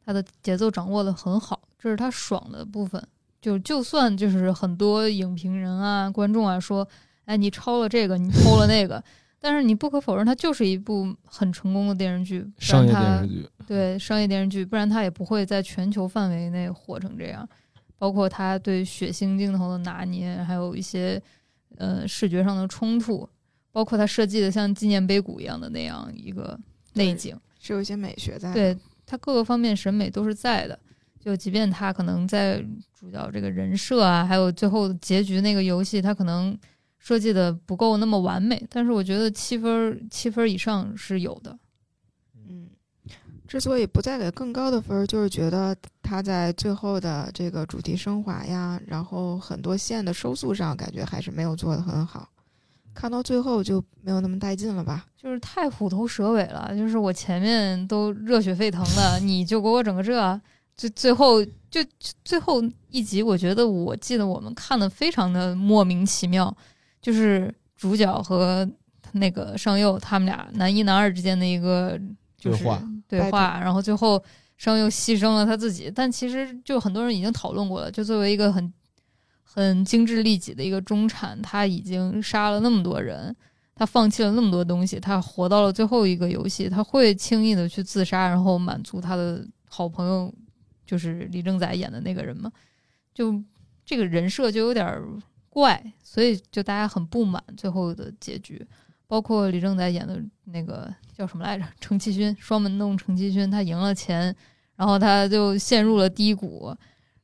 [0.07, 3.03] 它的节奏掌握的很好，这是他爽的部分。
[3.43, 6.89] 就就算就是很多影评人啊、观众啊说，
[7.27, 9.03] 哎，你抄了这个，你偷了那个，
[9.41, 17.47] 但是你不可否认，它就是一部很成功的电视剧，商业电视剧，对商业电视剧，不然它也不会在全球范围内火成这样。
[17.99, 21.21] 包括他对血腥镜头的拿捏，还有一些
[21.79, 23.27] 呃视觉上的冲突，
[23.73, 26.59] 包括他设计的像纪念碑谷一样的那样一个
[26.93, 28.55] 内景，是有一些美学在的。
[28.55, 30.79] 对他各个方面审美都是在的。
[31.19, 32.65] 就即便他可能在
[32.95, 36.57] 主角这个人设啊，还有最后结局那个游戏，他可能
[36.99, 41.59] 设计的不够那么完美，但是我觉得七分七分以上是有的。
[42.49, 42.69] 嗯，
[43.49, 52.29] 之所以不再给更高的分，就是觉得他在最后的这个主题升华呀，然后很多线的收束上，感觉还是没有做的很好。
[52.97, 55.05] 看到最后就没有那么带劲了吧？
[55.15, 56.75] 就是太虎头蛇尾了。
[56.75, 60.41] 就是我前面都热血沸腾的，你就给我整个这，
[60.75, 61.81] 最最后就
[62.25, 66.57] 最后一集，我觉得我记得我们看的非常的莫名其妙，
[67.03, 68.67] 就是主角和
[69.13, 72.01] 那个上佑他们俩男一男二之间的一个
[72.39, 74.21] 就是对话对话，然后最后
[74.57, 78.73] 上佑牺牲了他自己，但其实就很多人已经讨论过了，就作为一个很。
[79.57, 83.35] 很精致利己的一个中产，他已经杀了那么多人，
[83.75, 90.31] 他放弃了那么多东西，他活到了最后一个游戏，他会轻易的去自杀，然后满足他的好朋友，
[90.85, 92.53] 就是李正宰演的那个人嘛？
[93.15, 93.43] 就
[93.83, 95.03] 这个人设就有点
[95.49, 98.63] 怪，所以就大家很不满最后的结局。
[99.09, 101.65] 包括李正宰演的那个叫什么来着？
[101.81, 104.37] 程其勋，双门洞程其勋，他赢了钱，
[104.75, 106.77] 然后他就陷入了低谷。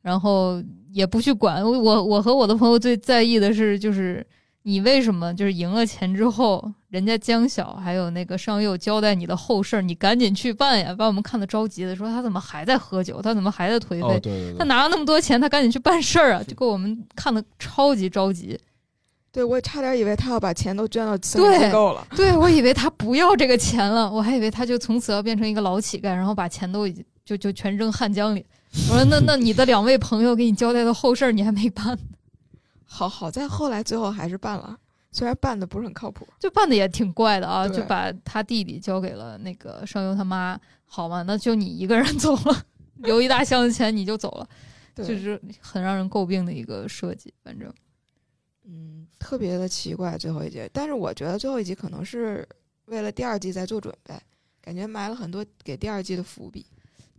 [0.02, 4.26] 然后也不去管我，我和我的朋友最在意的是，就是
[4.64, 14.02] 你为什么就是赢了钱之后，人家江晓还有那个上佑交代你的后事儿，你赶紧去办呀，把我们看的着急的，说他怎么还在喝酒，他怎么还在颓废？
[14.02, 18.58] 哦，对对对，他拿了那么多钱，他赶紧去办事儿啊，就给我们看的超级着急。
[19.32, 22.06] 对，我也差点以为他要把钱都捐到慈善机构了。
[22.14, 28.44] 对，我以为他不要这个钱了，我还以为他就从此要变成一个老乞丐，然后把钱都已经就就全扔汉江里。
[28.90, 31.98] 我说那那你的两位朋友给你交代的后事儿你还没办？
[32.84, 34.78] 好好在后来最后还是办了，
[35.10, 42.64] 虽然办的不是很靠谱，就办的也挺怪的啊，就把他弟弟交给了那个声优他妈，好嘛，那就你一个人走了，
[43.02, 44.48] 留一大箱子钱你就走了，
[44.96, 47.72] 就是很让人诟病的一个设计，反正。
[48.64, 52.46] 嗯，特别的奇怪最后一集，但是我觉得最后一集可能是
[52.86, 54.14] 为了第二季在做准备，
[54.60, 56.64] 感觉埋了很多给第二季的伏笔。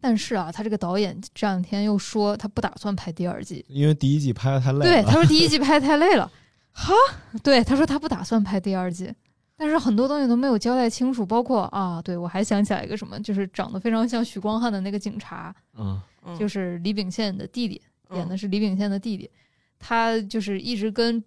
[0.05, 4.83] 但是啊，他这个导演这两天又说他不打算拍第二季，因为第一季拍的太累了。
[4.83, 6.29] 对，他说第一季拍的太累了。
[6.75, 6.93] 哈，
[7.41, 9.09] 对，他说他不打算拍第二季，
[9.55, 16.01] 但是很多东西都没有交代清楚，包括啊，对我还想起来一个什么，就是长得非常像许光汉的那个警察，嗯，
[16.37, 17.81] 就是李秉宪的弟弟，
[18.13, 19.31] 演的是李秉宪的弟弟，
[19.79, 21.23] 他就是一直跟。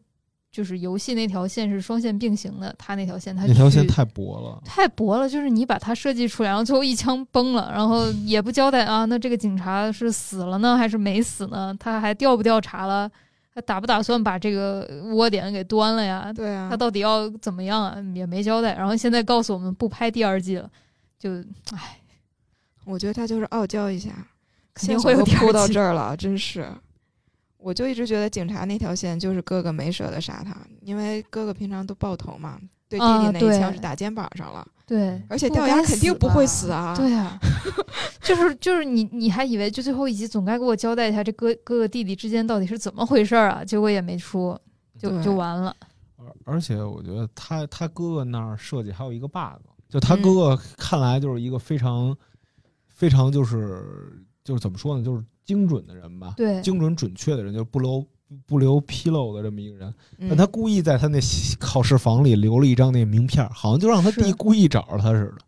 [0.50, 5.28] 就是游戏那条线是双线并行的，他那条线他那条线太薄了，太薄了。
[5.28, 11.76] 就是你把它设计出来，然后最后一枪崩了，然后 也不交代啊，那这个警察是死了呢还是没死呢？
[11.78, 13.10] 他还调不调查了？
[13.54, 16.32] 他打不打算把这个窝点给端了呀？
[16.32, 17.96] 对啊，他到底要怎么样啊？
[18.14, 18.74] 也没交代。
[18.74, 20.70] 然后现在告诉我们不拍第二季了，
[21.18, 21.30] 就
[21.72, 21.98] 唉，
[22.84, 24.10] 我觉得他就是傲娇一下，
[24.74, 26.66] 肯定会有铺到这儿了，真是。
[27.58, 37.38] 我就一直觉得警察那条线就是哥哥没舍得杀他，因为哥哥平常都爆头嘛，对弟弟那一枪是打肩膀上了，对，而且掉牙肯定不会死啊，对啊，
[38.22, 44.56] 就是就是你你还以为就最后一集总该给我交代一下这哥哥哥弟弟之间到底是怎么回事啊，结果也没出，
[44.98, 45.74] 就就完了。
[46.16, 52.16] 而而且我觉得他他哥哥那儿设计还有一个 bug，就他哥哥看来就是一个非常
[52.88, 55.24] 非常就是就是怎么说呢，就是。
[55.46, 58.04] 精准的人吧，对，精准准确的人，就是不留
[58.44, 59.94] 不留纰漏的这么一个人。
[60.28, 61.20] 但他故意在他那
[61.60, 65.38] 考试房里留了一张那名片，好像就让他弟故意找着他似的。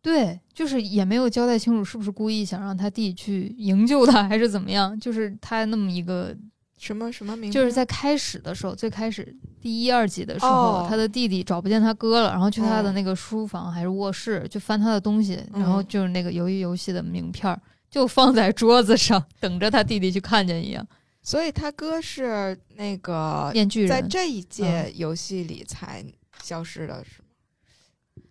[0.00, 4.98] 对，就是也没有交代清楚是不是故意想让他弟去营救他，还是怎么样。
[5.00, 6.34] 就是他那么一个
[6.78, 17.60] 什么什么名，就是在开始的时候，最开始第一二集的时候，他的弟弟找不见他哥了，然后去他的那个书房还是卧室，就翻他的东西，然后就是那个鱿鱼游戏的名片。
[17.90, 20.86] 就放在桌子上，等着他弟弟去看见一样。
[21.22, 26.04] 所以他哥是那个面具人，在这一届游戏里才
[26.42, 27.28] 消失的，是吗？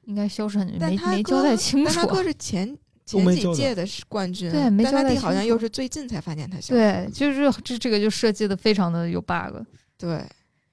[0.05, 1.91] 应该消失很久，没没交代清楚。
[1.93, 6.75] 但他哥是前 前几届的冠军，对，没交代好像又是最近才发现他消失。
[6.75, 9.57] 对，就是这这个就设计的非常的有 bug。
[9.97, 10.23] 对，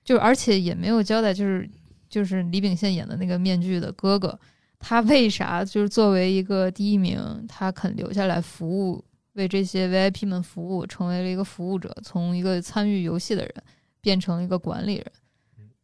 [0.04, 1.68] 就而且也没有交代，就是
[2.08, 4.38] 就是李秉宪演的那个面具的哥哥。
[4.86, 7.18] 他为啥就是作为一个第一名，
[7.48, 13.54] 他肯留下来服务，为这些 VIP 们服务，成为了一个服务者，从一个参与游戏的人
[14.02, 15.06] 变成一个管理人，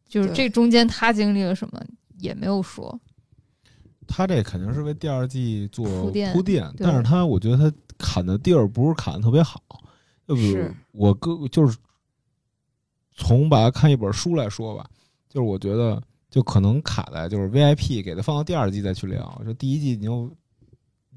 [0.07, 1.83] 就是这中间他经历了什么
[2.19, 3.01] 也没有说。
[4.07, 6.71] 他这肯定是为第二季做铺垫，铺垫。
[6.77, 9.59] 但是他我觉得他砍的地儿不是砍的特别好，
[10.27, 11.75] 就比如我哥就是
[13.15, 14.87] 从把它看一本书来说吧，
[15.27, 15.99] 就是我觉得。
[16.31, 20.31] 就可能卡在就是 VIP 给它放到第二季再去聊，说第一季你就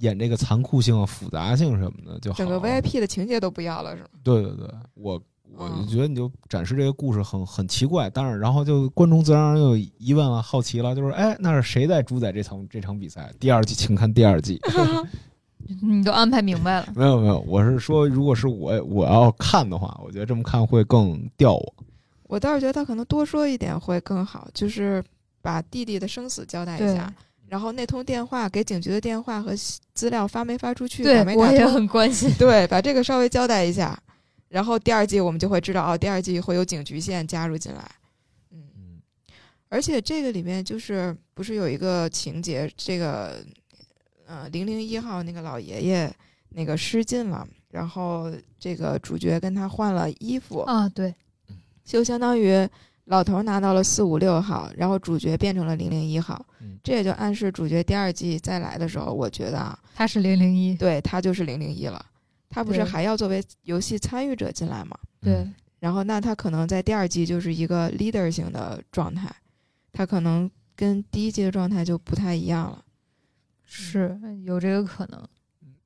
[0.01, 4.09] 演这个残酷性、复杂性什么的，就整个 VIP 的情节都不要了，是吗？
[4.25, 5.23] 对对对，我
[5.57, 13.33] 我就觉得你就展示这个故事很很奇怪，但是然后就观众自然而然有疑问了、好奇了，就是哎，那是谁在主宰这场这场比赛？
[13.39, 14.61] 第二季，请看第二季。
[15.81, 16.89] 你都安排明白了。
[16.95, 21.75] 没有没有，我是说，如果是我我要看的话，我觉得这么看会更吊我。
[22.35, 25.01] 我倒是觉得他可能多说一点会更好，就是
[25.41, 27.15] 把弟弟的生死交代一下，
[27.47, 29.55] 然后那通电话给警局的电话和
[29.93, 32.29] 资料发没发出去，对打，没我也，很关心。
[32.37, 33.97] 对，把这个稍微交代一下，
[34.49, 37.89] 然后第二季我们就会知道哦，第二季会有警局线加入进来，
[38.51, 39.01] 嗯，嗯。
[39.69, 43.45] 而且这个里面就是不是有一个情节，这个
[44.27, 46.13] 呃零零一号那个老爷爷
[46.49, 51.15] 那个失禁了，然后这个主角跟他换了衣服，啊，对，
[51.85, 52.67] 就相当于
[53.05, 62.05] 老头拿到了四五六号，然后主角变成了零零一号，嗯这也就暗示主角第二季再来的时候，我觉得啊，他是零零一，对他就是零零一了，
[62.49, 64.97] 他不是对还要作为游戏参与者进来吗？
[65.21, 69.31] 对嗯，然后那他可能在第二季就是一个 leader 型的状态，
[69.93, 72.83] 他可能跟第一季的状态就不太一样了。
[73.67, 75.23] 是有这个可能。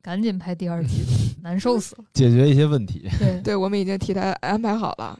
[0.00, 1.10] 赶紧拍第二季吧，
[1.42, 2.04] 难受死了。
[2.14, 3.10] 解决一些问题。
[3.18, 5.18] 对，对，我们已经替他安排好了，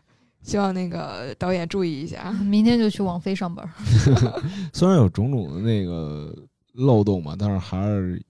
[0.48, 2.32] 希望那个导演注意一下。
[2.32, 3.68] 明天就去网飞上班。
[4.72, 6.34] 虽然有种种的那个
[6.72, 8.20] 漏洞嘛，但是还是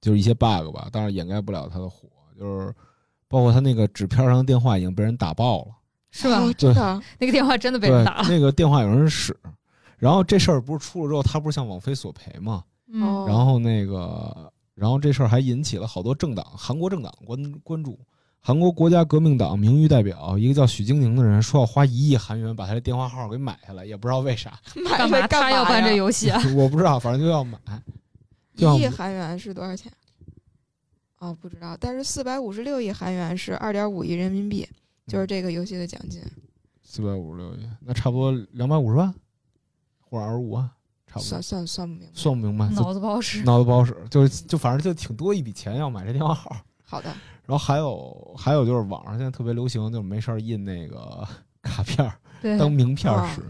[0.00, 2.08] 就是一些 bug 吧，但是掩盖不了它的火。
[2.36, 2.74] 就是
[3.28, 5.68] 包括他那个纸片上的电话已经被人打爆了，
[6.10, 6.40] 是吧？
[6.40, 8.28] 哦真的，那个电话真的被人打，了。
[8.28, 9.36] 那个电话有人使。
[9.98, 12.64] 然后这事儿不是出了之后，他不是向网飞索赔吗？
[12.92, 17.96] 嗯哦然后那个，然后这事儿还引起了好多政党，韩国政党关关注。
[18.44, 26.42] 韩国国家革命党名誉代表一个叫许晶宁的人说要花一亿韩元把他的电话号给买下来，也不知道为啥，买干嘛了干 他要办这游戏啊？
[26.56, 27.56] 我不知道，反正就要买。
[28.54, 29.90] 一亿韩元是多少钱？
[31.18, 31.76] 哦，不知道。
[31.78, 34.68] 但是四百五十六亿韩元是二点五亿人民币，
[35.06, 36.20] 就是这个游戏的奖金。
[36.82, 39.14] 四百五十六亿，那差不多两百五十万
[40.00, 40.68] 或者二十五万，
[41.06, 41.40] 差不多算。
[41.40, 42.12] 算算不明白。
[42.12, 43.44] 算不明白，脑子不好使。
[43.44, 46.56] 脑子不好使，就就反正就挺多一笔钱要买这电话号。
[46.82, 47.14] 好的，
[47.46, 51.26] 然后还有还有就是网上现在特别流行，就是没事儿印那个
[51.62, 53.42] 卡片儿对，当名片儿使。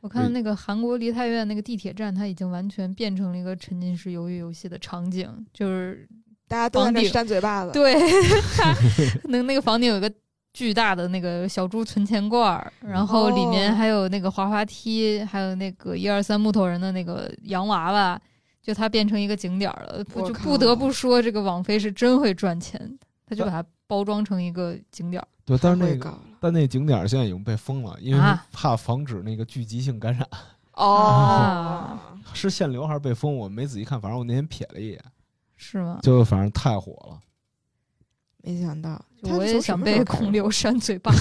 [0.00, 6.08] 我看那个韩国梨泰院那个地铁站，它已经完全变成了一个沉浸式鱿鱼游戏的场景，就是
[6.48, 7.70] 大家都在那扇嘴巴子。
[7.70, 7.94] 对
[8.56, 8.74] 它
[9.24, 10.12] 那 那个房顶有一个
[10.52, 18.20] 巨大的那个小猪存钱罐儿，然后里面哦还有那个滑滑梯，还有那个一二三木头人的那个洋娃娃，
[18.60, 20.02] 就它变成一个景点儿了。
[20.02, 22.98] 不我就不得不说，这个网飞是真会赚钱，
[23.34, 25.26] 它就把它包装成一个景点儿。
[25.44, 26.12] 对，但是那个。
[26.40, 30.26] 但那景点儿现在已经被封了，因为啊怕防止那个聚集性感染。
[30.74, 32.00] 哦啊，
[32.34, 33.36] 是限流还是被封？
[33.36, 35.00] 我没仔细看，反正我那天瞥了一眼，
[35.56, 35.98] 是吗？
[36.02, 37.18] 就反正太火了。
[38.44, 41.12] 没想到，我也想被孔刘扇嘴巴。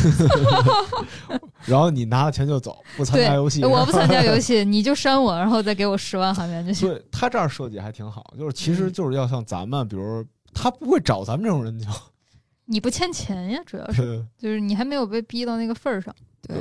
[1.65, 6.89] 然后你拿了钱就走，不参加游戏。，我不参加游戏，你就删我，然后再给我十万韩元就行。
[6.89, 11.87] 对他这儿设计还挺好，就是其实嗯就是要像咱们，比如他不会找咱们这种人就，
[12.65, 16.15] 你不欠钱呀，主要是就是你还没有被逼到那个份儿上。
[16.41, 16.57] 对，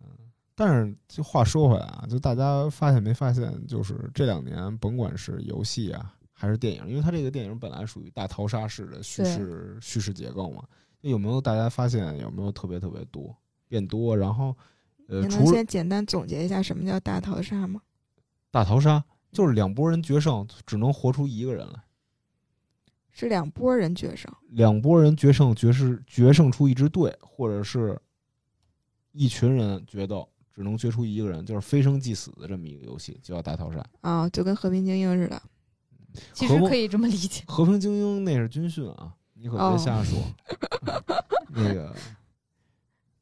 [0.00, 0.08] 嗯
[0.54, 10.62] 但是就话说回来啊，就大家发现没发现，就是这两年甭管是游戏啊还是电影，因为它这个电影本来属于大逃杀式的叙事叙事结构嘛，
[11.00, 13.34] 有没有大家发现有没有特别特别多
[13.68, 14.16] 变多？
[14.16, 14.56] 然后
[15.08, 17.80] 呃，你能先简单总结一下什么叫大逃杀吗？
[18.50, 21.82] 大逃杀，就是两拨人决胜，只能活出一个人来。
[23.14, 24.30] 是两拨人决胜。
[24.50, 27.98] 两拨人决胜，决是决胜出一支队，或者是
[29.12, 33.82] 一群人决斗，只能决出一个人，就是非生即死的这么一个游戏，就叫大逃杀。
[34.00, 35.40] 啊，就跟和平精英似的。
[36.32, 37.42] 其实可以这么理解。
[37.46, 40.18] 和平精英那是军训啊，你可别哦瞎说。
[41.54, 41.94] 那个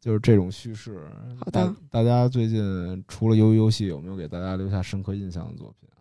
[0.01, 1.07] 就是这种叙事。
[1.39, 6.01] 好的大大家最近除了鱿鱼游戏，有没有给大家留下深刻印象的作品啊？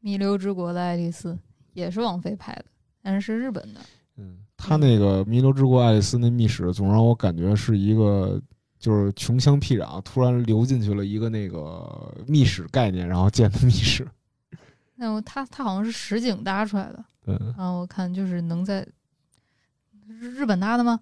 [0.00, 1.38] 弥留之国的爱丽丝
[1.74, 2.64] 也是王菲拍的，
[3.02, 3.80] 但是是日本的。
[4.16, 8.40] 嗯，他那个《弥留之国爱丽丝》那密室，总让我感觉是一个
[8.78, 14.06] 就是穷乡僻壤，突然流进去了一个那个密室概念，然后建的密室。
[14.96, 18.84] 那我他他好像是实景搭出来的嗯，啊，我看就是能在
[20.08, 20.98] 日日本搭的吗？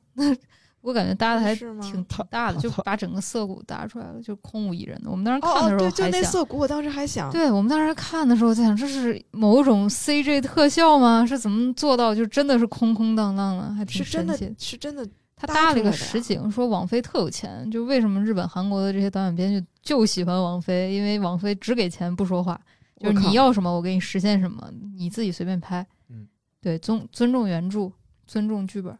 [0.86, 5.10] 我感觉搭的还挺挺大的，就把整个涩谷搭出来了，就空无一人的。
[5.10, 11.26] 我们当时哦看的时哦，对，就那涩谷，我当时还想，对我们当时看的时候在想，这是某种 CG 特效吗？
[11.26, 15.04] 是怎么做到就真的是空空荡荡的，还挺是真的神奇。，是真的。
[15.38, 22.58] 他搭了一个实景，说王菲特有钱，就为什么日本、韩国的这些导演编剧就喜欢王菲，因为王菲只给钱不说话，
[22.98, 24.66] 就是你要什么我给你实现什么，
[24.96, 25.86] 你自己随便拍。
[26.08, 26.26] 嗯，
[26.62, 27.92] 对，尊尊重原著，
[28.26, 28.96] 尊重剧本。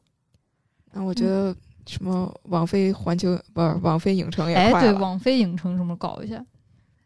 [0.93, 1.57] 那我觉得
[1.87, 6.45] 什么网飞环球不是网飞影城也哎，对，网飞影城什么搞一下，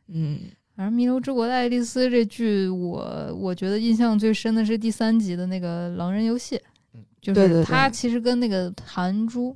[0.08, 0.40] 嗯，
[0.74, 6.58] 反正《弥留之国的爱丽丝》这剧，我我觉得印象最深的是第三集的那个狼人游戏
[6.94, 9.54] 嗯，就是它其实跟那个弹珠，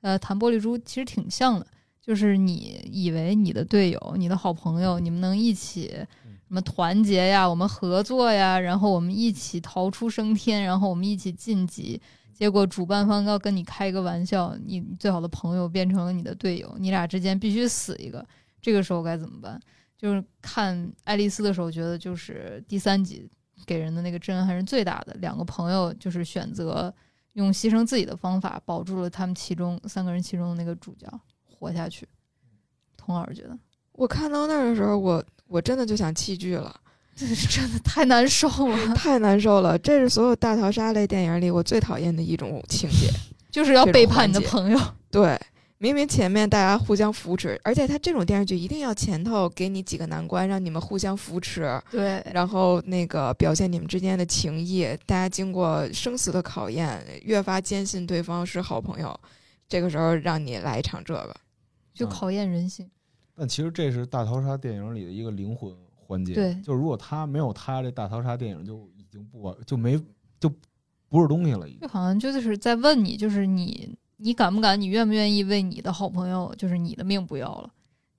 [0.00, 1.66] 呃，弹玻璃珠其实挺像的，
[2.00, 5.90] 就是你以为你的队友、你的好朋友，你们能一起
[6.48, 12.00] 什么团结呀，我们合作呀，然后我们一起逃出升天，然后我们一起晋级。
[12.36, 18.22] 结果主办方要跟你开一个玩笑，你最好的朋友变成了你的队友，你俩之间必须死一个，
[18.60, 19.58] 这个时候该怎么办？
[19.96, 23.26] 就是看爱丽丝的时候，觉得就是第三集
[23.64, 25.14] 给人的那个震撼是最大的。
[25.14, 26.94] 两个朋友就是选择
[27.32, 31.08] 用牺牲自己的方法保住了他们其中三个人其中的那个主角
[31.42, 32.06] 活下去。
[32.98, 33.58] 童老师觉得
[33.92, 36.78] 我看到那儿的时候，我我真的就想弃剧了，
[37.18, 39.78] 这是真的太难受了， 太难受了。
[39.78, 43.10] 这是所有大逃杀类电影里我最讨厌的一种情节。
[43.50, 44.78] 就是要背叛你的朋友。
[45.10, 45.40] 对，
[45.78, 59.18] 明明前面大家互相扶持，而且他这种电视剧一定要前头给你几个难关，让你们互相扶持，对，然后那个表现你们之间的情谊，大家经过生死的考验，越发坚信对方是好朋友。
[59.66, 61.34] 这个时候让你来一场这个，
[61.94, 62.86] 就考验人性。
[63.34, 65.72] 但其实这是大逃杀电影里的一个灵魂
[66.06, 66.34] 环节。
[66.34, 70.00] 对就是如果他没有他，这大逃杀电影就已经不完，就没
[70.38, 70.48] 就
[71.08, 77.70] 不是东西了，就好像就是在问你，就是你你敢不敢，你愿不愿意为你的好朋友，就是你的命不要了，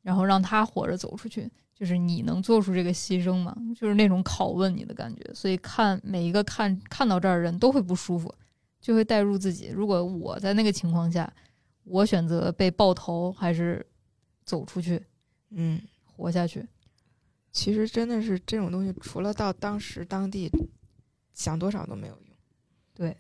[0.01, 3.55] 然后让他活着走出去，就是你能做出这个牺牲吗？
[3.75, 5.23] 就是那种拷问你的感觉。
[5.33, 8.33] 所以看每一个看看到这儿的人都会不舒服，
[8.79, 9.69] 就会带入自己。
[9.73, 11.31] 如果我在那个情况下，
[11.83, 13.85] 我选择被爆头还是
[14.43, 15.01] 走出去
[15.51, 16.65] 嗯，活下去？
[17.51, 20.51] 其实真的是这种东西，除了到当时当地
[21.33, 22.23] 想多少都没有用。
[22.93, 23.15] 对，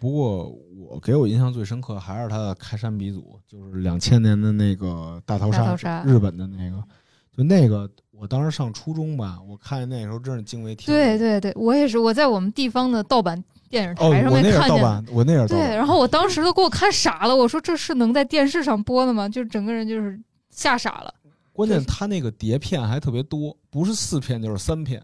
[0.00, 6.82] 不过我给我印象最深刻还是他的开山鼻祖，就是两千年的那个大逃杀，逃杀日本的那个，
[7.36, 11.18] 就那个我当时上初中吧，我看见那时候真是惊为天人。
[11.18, 14.76] 对对对，我也是，我在我们地方的盗版电视哦，台上我那是面看见。
[14.76, 19.28] 盗版，我那是对，然后我当时都给我看傻了，我说这是能在电视上播的吗？
[19.28, 20.20] 就整个人就是
[20.50, 21.14] 吓傻了。
[21.54, 25.02] 关键他那个碟片还特别多，不是四片就是三片，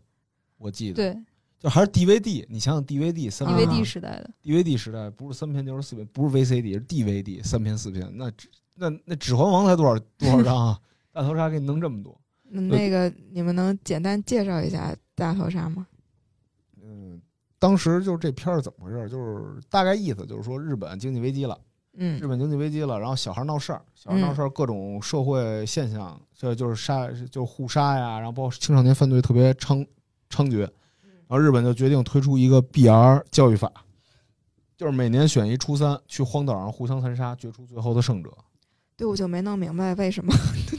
[0.58, 1.22] 我记得。，对
[1.60, 10.80] 就还是 DVD，你想想 DVD 三，DVD 时代的，DVD 时代不是三片就是四片，不是 VCD 是 DVD 三片四片，那指那那《指环王》才多少多少张啊？
[11.12, 12.18] 大逃杀给你弄这么多，
[12.50, 15.86] 嗯那个你们能简单介绍一下大逃杀吗？
[16.82, 17.20] 嗯，
[17.58, 19.06] 当时就是这片儿怎么回事？
[19.10, 21.60] 就是大概意思就是说日本经济危机了，
[22.00, 29.86] 日嗯本经济危机了，然后小孩闹事儿，小孩闹事儿，各种社会现象，这就是杀，就是互杀呀，然后包括青少年犯罪特别猖
[30.30, 30.70] 猖獗，然
[31.28, 33.70] 后日本就决定推出一个 BR 教育法，
[34.78, 38.30] 就是每年选一初三去荒岛上互相残杀，决出最后的胜者。
[38.96, 40.32] 对，我就没弄明白为什么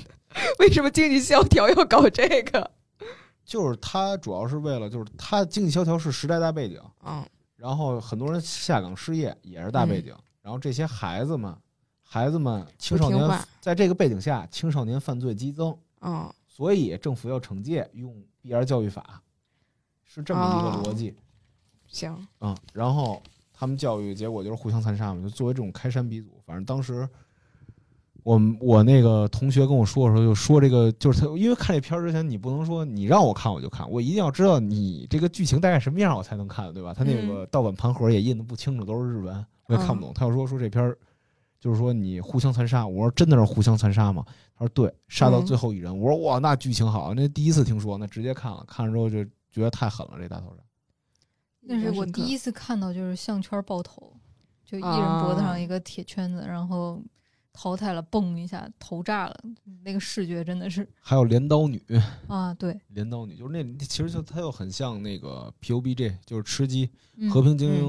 [0.57, 2.71] 为什么经济萧条要搞这个。
[3.45, 7.23] 就是他主要是为了，就是他经济萧条是时代大背景，嗯。
[7.57, 11.55] 然后很多人下岗失业也是大背景，然后这些孩子们，
[12.01, 18.13] 孩子们青少年在这个背景下，青少年犯罪激增，嗯所以政府要惩戒，用
[18.43, 19.21] BR 教育法，
[20.03, 21.15] 是这么一个逻辑
[21.87, 22.57] 行，啊、嗯。
[22.73, 23.21] 然后
[23.53, 27.07] 他们教育结果就是互相残杀嘛，就作为这种开山鼻祖，反正当时。
[28.23, 36.93] 我们我那个同学跟我说的时候，就说这个就是他，因为看这片儿之前，你不能说你让我看我就看，我一定要知道你这个剧情大概什么样，我才能看，对吧？
[36.93, 40.13] 他那个盗版盘盒也印的不清楚，都是日文，我也看不懂。
[40.13, 40.97] 他要说说这片儿，
[41.59, 44.23] 就是说你互相残杀，我说真的是互相残杀吗？
[44.55, 45.97] 他说对，杀到最后一人。
[45.97, 50.63] 我说哇，那剧情好，那第一次听说，那直接看了，看了之后就觉得太狠了，这大头杀。
[51.61, 54.13] 那是我第一次看到，就是项圈爆头，
[54.65, 57.01] 就一人脖子上一个铁圈子，然后。
[57.53, 59.37] 淘汰了，嘣一下头炸了，
[59.83, 60.87] 那个视觉真的是。
[61.01, 61.83] 还有镰刀女
[62.27, 67.83] 啊，对，镰刀女就是那，其实就它又很像那个 PUBG，就是吃鸡、嗯、和平精英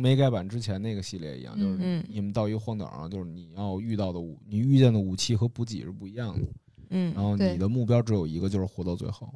[0.00, 6.46] 没改版之前那个系列一样，嗯、就是你们到一个荒岛上，就是你要遇到的武，你遇见的武器和补给是不一样的，
[6.90, 9.28] 嗯，然后你的目标只有一个，就是活到最后。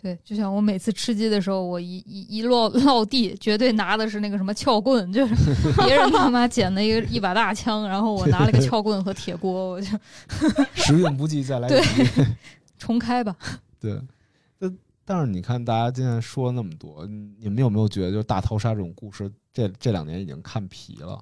[0.00, 5.34] 对，就像我每次吃鸡的时候，我一一一落落地，绝对拿的是那个什么撬棍，就是
[5.84, 9.88] 别人他妈捡了一个一把大枪，然后我拿了个撬棍和铁锅，我就
[10.74, 11.82] 时运不济，再来对，
[12.78, 13.36] 重开吧。
[13.80, 14.00] 对，
[14.56, 17.04] 但但是你看，大家今天说了那么多，
[17.40, 19.28] 你们有没有觉得，就是大逃杀这种故事，
[19.58, 21.20] 这这两年已经看疲了？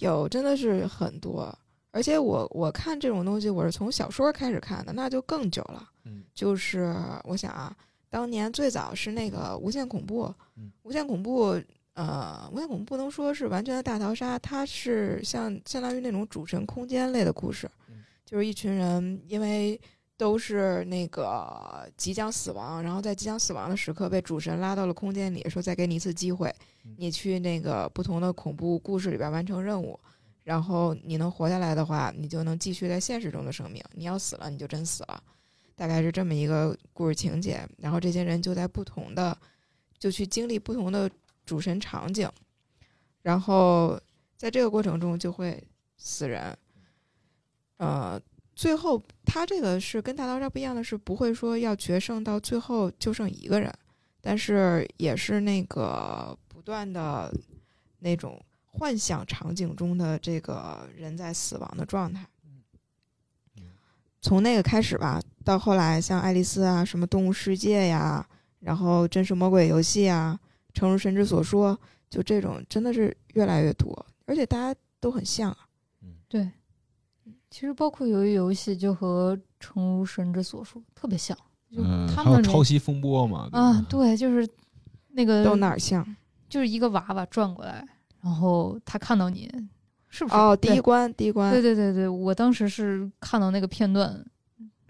[0.00, 1.58] 有，真的是很多。
[1.90, 5.88] 而且我我看这种东西，我是从小说开始看的，那就更久了。
[6.04, 7.74] 嗯，就是我想啊，
[8.10, 11.58] 当年最早是那个《无限恐怖》，嗯，无限恐怖，
[11.94, 19.80] 呃，无限恐怖不能说是完全的大逃杀，它是像相当于那种主神空间类的故事，嗯、就是一群人因为
[20.16, 26.54] 都是那个即将死亡，然后在即将死亡的时刻被主神拉到了空间里，说再给你一次机会
[26.84, 29.98] 嗯，你去那个不同的恐怖故事里边完成任务，
[30.44, 35.22] 然后你能活下来的话，你就能继续在现实中的生命；你要死了，你就真死了。
[35.74, 37.68] 大概是这么一个故事情节。
[37.78, 39.36] 然后这些人就在不同的，
[39.98, 41.10] 就去经历不同的
[41.44, 42.30] 主神场景，
[43.22, 44.00] 然后
[44.36, 45.60] 在这个过程中就会
[45.96, 46.56] 死人。
[47.78, 48.20] 呃，
[48.54, 53.72] 最后他这个是跟大逃杀不一样的是，不会说要决胜到最后就剩一个人，
[54.20, 57.32] 但是也是那个不断的
[57.98, 62.24] 那种幻想场景中的这个人在死亡的状态。
[64.20, 68.26] 从那个开始吧，到后来像爱丽丝啊、什么动物世界呀，
[68.60, 70.40] 然后真实魔鬼游戏啊，
[70.72, 71.78] 诚如神之所说，
[72.08, 75.58] 就这种真的是越来越多，而且大家都很像啊。
[76.26, 76.50] 对，
[77.54, 81.38] 其实包括鱿鱼游戏就和诚如神之所说特别像，
[81.70, 83.48] 就嗯，还有他们抄袭风波嘛？
[83.52, 84.44] 啊，对，就是
[85.12, 86.04] 那个都哪儿像？
[86.48, 87.86] 就是一个娃娃转过来，
[88.24, 89.48] 然后他看到你，
[90.08, 90.36] 是不是？
[90.36, 94.20] 哦，第一关，第一关，对对对对，我当时是看到那个片段，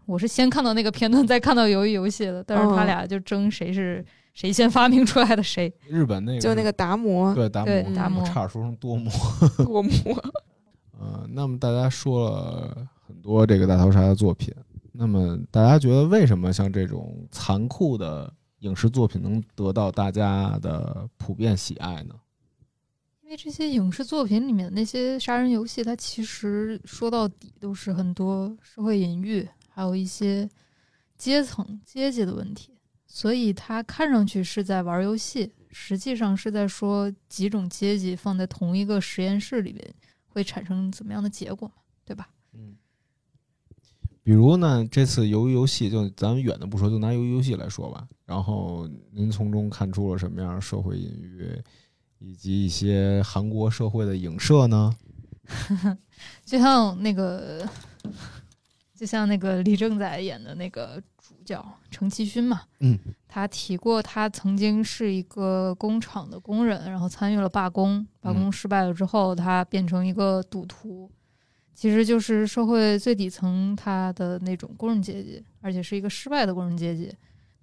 [0.07, 4.03] 我是先看到那个片段，再看到鱿鱼游戏的，但是他哦俩就争谁是
[4.33, 5.71] 谁先发明出来的谁。
[5.87, 9.13] 日本那个就那个达摩对达摩，对达摩差点说成多摩。
[9.59, 10.25] 多摩，
[11.05, 14.55] 呃，那么大家说了很多这个大逃杀的作品，
[14.93, 22.15] 那么大家觉得为什么像这种残酷的影视作品能得到大家的普遍喜爱呢？
[23.21, 30.49] 因为这些影视作品里面那些杀人游戏，它其实说到底都是很多社会隐喻，还有一些
[31.19, 32.73] 阶层、阶级的问题，
[33.07, 39.95] 所以它看上去是在玩游戏，实际上是在说几种阶级放在同一个实验室里面
[40.35, 41.75] 会产生怎么样的结果嘛，
[42.05, 42.29] 对吧？
[42.53, 42.75] 嗯，
[44.23, 48.07] 比如呢，这次由于游戏，就咱们远的不说，就拿鱿鱼游戏来说吧。
[48.27, 51.63] 然后您从中看出了什么样的社会隐喻，
[52.19, 54.95] 以及一些韩国社会的影射呢？
[56.45, 57.69] 就像那个，
[58.95, 71.11] 就像那个李正宰演的那个主角程其勋嘛，嗯，他提过他曾经是一个工厂的工人，然后参与了罢工，罢工失败了之后，他变成一个赌徒，
[71.75, 77.13] 其实就是社会最底层他的那种工人阶级，而且是一个失败的工人阶级。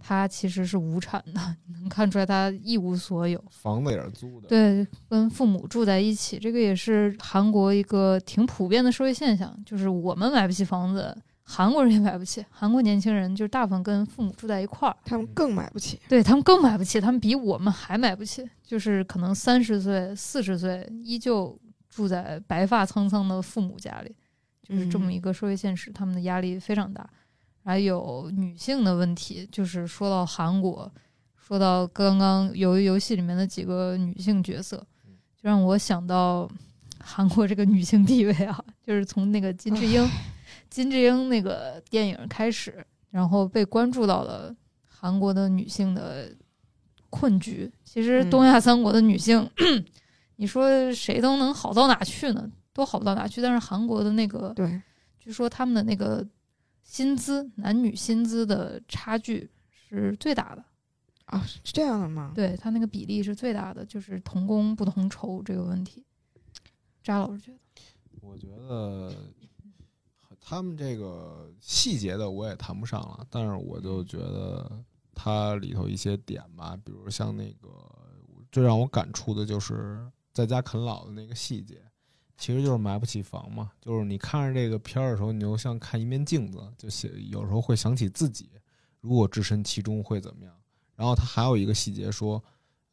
[0.01, 3.41] 他其实是无产的， 你能看出来他一无所有。
[3.49, 12.43] 房子也是租的，，对，跟父母住在一起，这个也是韩国一个挺普遍的社会现象，就是我们买不起房子，韩国人也买不起。
[12.49, 15.99] 韩国年轻人就是大部分跟父母住在一块儿，他们更买不起。
[16.09, 18.43] 对他们更买不起，他们比我们还买不起。
[18.63, 24.15] 就是可能三十岁、四十岁依旧住在白发苍苍的父母家里，
[24.63, 27.07] 就是这么一个社会现实，他们的压力非常大。
[27.63, 30.91] 还有女性的问题，就是说到韩国，
[31.35, 34.77] 说到刚刚由于游戏里面的几个女性角色，
[35.35, 36.49] 就让我想到
[36.99, 40.07] 韩国这个女性地位啊，就是从那个金智英，
[40.69, 44.55] 金智英那个电影开始，然后被关注到了
[44.87, 46.31] 韩国的女性的
[47.09, 47.71] 困局。
[47.83, 49.47] 其实东亚三国的女性，
[50.37, 52.49] 你说谁都能好到哪去呢？
[52.73, 53.41] 都好不到哪去。
[53.41, 54.81] 但是韩国的那个，对，
[55.19, 56.25] 据说他们的那个
[56.83, 59.49] 薪资，男女薪资的差距
[59.89, 60.63] 是最大的。
[61.25, 62.33] 啊，是这样的吗？
[62.35, 66.03] 对他那个比例是最大的，就是同工不同酬这个问题。
[67.01, 67.59] 扎老师觉得，
[68.19, 69.15] 我觉得
[70.41, 74.83] 他们这个细节的我也谈不上了，但是我就觉得
[75.15, 77.69] 它里头一些点吧，比如像那个
[78.51, 81.81] 最让我感触的就是在家啃老的那个细节，
[82.41, 83.71] 其实就是买不起房嘛。
[83.79, 88.49] 就是你看着这个片儿的时候，你就像看一面镜子，就想有时候会想起自己
[88.99, 90.53] 如果置身其中会怎么样。
[90.95, 92.43] 然后他还有一个细节说，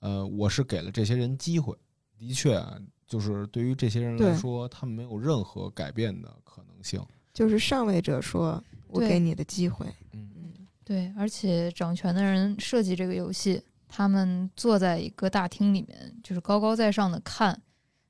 [0.00, 1.74] 呃，我是给了这些人机会，
[2.18, 7.02] 的确啊，就是对于这些人来说，他们没有任何改变的可能性。
[7.32, 9.86] 就是上位者说：“我给你的机会。
[10.12, 17.60] 嗯，嗯，对，而且掌权的人设计这个游戏，他们坐在一个大厅里面，就是高高在上的看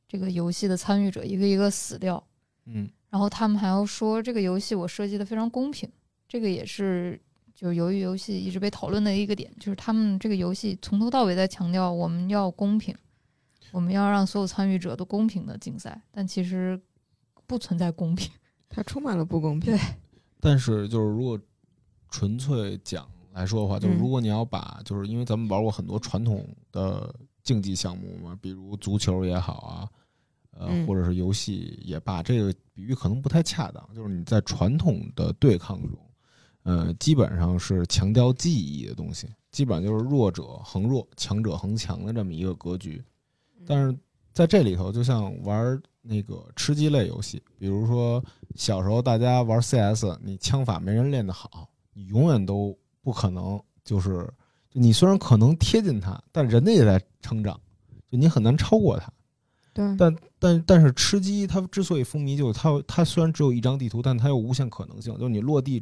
[0.08, 2.22] 这个游戏的参与者一个一个死掉，
[2.64, 5.88] 嗯然后他们还要说这个游戏我设计的非常公平，
[6.26, 7.20] 这个也是
[7.54, 12.94] 就是由于游戏一直被讨论的一个点，就是他们这个游戏从头到尾在强调我们要公平，
[13.72, 16.80] 我们要让所有参与者都公平的竞赛，但其实
[17.46, 18.30] 不存在公平。
[18.68, 19.72] 它充满了不公平。
[19.74, 19.80] 对
[20.40, 21.38] 但是就是如果
[22.10, 29.88] 纯粹讲来说的话，就是嗯如果你要把，就是因为咱们玩过很多传统的竞技项目嘛，比如足球也好啊，
[30.58, 33.88] 呃，嗯或者是游戏也罢，这个比喻可能不太恰当。
[33.94, 35.98] 就是你在传统的对抗中，
[36.64, 43.02] 呃，基本上是强调记忆的东西，基本上就是弱者恒弱，强者恒强的这么一个格局。
[43.66, 43.96] 但是
[44.32, 48.22] 在这里头，就像玩那个吃鸡类游戏，比如说
[48.54, 54.28] 小时候大家玩 CS，你枪法没人练得好，你永远都不可能就是，
[54.70, 57.60] 就你虽然可能贴近他，但人家也在成长，
[58.10, 59.12] 就你很难超过他。
[59.78, 65.16] 对，但但但是吃鸡它之所以风靡，就是它它虽然只有一张地图，但它有无限可能性。
[65.16, 65.80] 就是你落地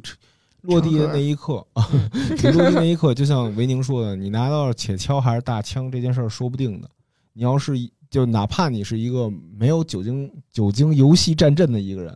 [0.61, 1.83] 落地的那一刻啊，
[2.13, 6.87] 你落地那一刻，就像维宁说的，你拿到铁锹还是大枪这件事儿说不定的。
[7.33, 9.27] 你要是一就哪怕你是一个
[9.57, 12.15] 没有酒精酒精游戏战阵的一个人，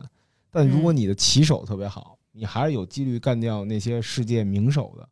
[0.52, 5.08] 但如果你的棋手特别好，你还是有几率干掉那些世界名手的。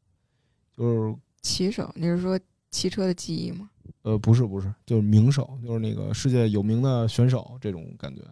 [0.77, 2.39] 就是骑手，你是说
[2.71, 3.69] 骑车的记忆吗？
[4.03, 8.23] 呃，不是不是，就是名手，就是那个世界有名的选手这种感觉。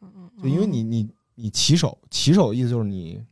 [0.00, 3.22] 嗯嗯，就因为你你你骑手，骑手意思就是你，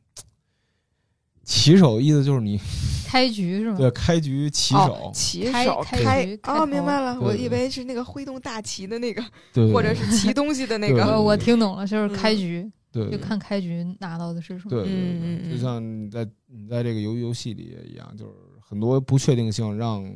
[1.43, 2.61] 骑手意思就是你
[3.09, 3.77] 开局是吗？
[3.77, 9.21] 对开局骑哦手，骑开手开开局开哦，明白了，我以为是那个挥动大旗的那个，
[9.73, 11.05] 或者是骑东西的那个。
[11.05, 14.71] 我我听懂了，就是嗯开局，对对就看开局拿到的是什么。
[14.71, 20.09] 对，就像你在你在这个游游戏里也一样，就是很多不确定性让。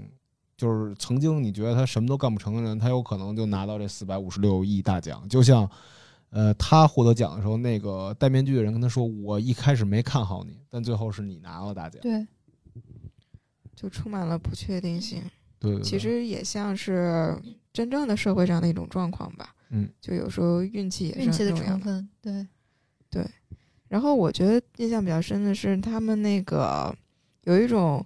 [0.56, 5.28] 就是曾经你觉得他什么都干不成的人，他有可能就拿到这四百五十六亿大奖。
[5.28, 5.68] 就像，
[6.30, 12.00] 呃，他获得奖的时候，那个戴面具的人跟他说：“我一开始没看好你，但最后是你拿了大奖。
[12.02, 12.26] 对，
[13.74, 15.22] 就充满了不确定性。
[15.58, 17.36] 对”对对，其实也像是
[17.72, 19.54] 真正的社会上的一种状况吧。
[19.70, 22.08] 嗯，就有时候运气也是运气的很重要成分，
[23.10, 23.26] 对，
[23.88, 26.94] 然后我觉得印象比较深的是他们那个
[27.44, 28.04] 有一种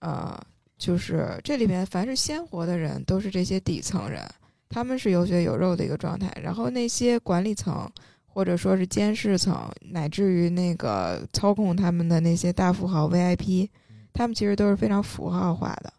[0.00, 0.40] 呃，
[0.82, 4.20] 就是这里面凡是鲜活的人都是这些底层人，
[4.68, 6.28] 他们是有血有肉的一个状态。
[6.42, 7.88] 然后那些管理层
[8.26, 13.68] 或者说是监视层，乃至于那个操控他们的那些大富豪 VIP，
[14.12, 15.92] 他们其实都是非常符号化的。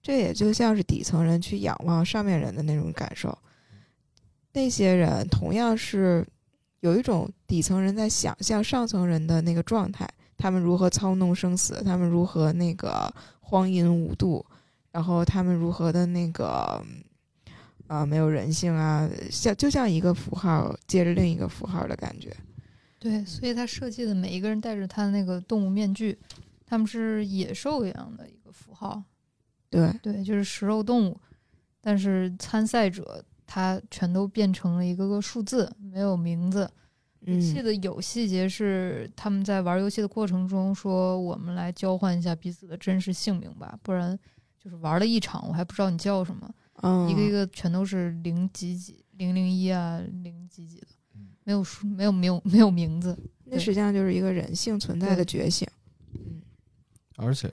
[0.00, 3.36] 这也就像是底层人去仰望上面人的那种感受。
[4.52, 6.24] 那些人同样是
[6.78, 10.08] 有一种底层人在想象上层人的那个状态，
[10.38, 14.46] 他们如何操弄生死，他们如何那个荒淫无度，
[14.92, 16.82] 然后他们如何的那个
[17.88, 22.34] 啊、没有人性啊，像就像一个符号接着另一个符号的感觉。
[22.98, 26.18] 对，所以他设计的每一个人戴着他那个动物面具，
[26.66, 29.02] 他们是野兽一样的一个符号，
[29.70, 31.20] 对，对，就是食肉动物。
[31.80, 36.70] 但是参赛者他全都变成了一个个数字，没有名字。
[37.30, 44.18] 嗯，记得有细节是他们在玩游戏的过程中说：“我们来交换一下彼此的真实姓名吧，不然
[44.58, 46.50] 就是玩了一场，我还不知道你叫什么。
[46.82, 53.16] 嗯，一个一个全都是零几几、零零一啊、零几几的嗯，没有数，没有没有没有名字。
[53.44, 55.68] 那实际上就是一个人性存在的觉醒。
[56.14, 56.40] 嗯
[57.16, 57.52] 而且，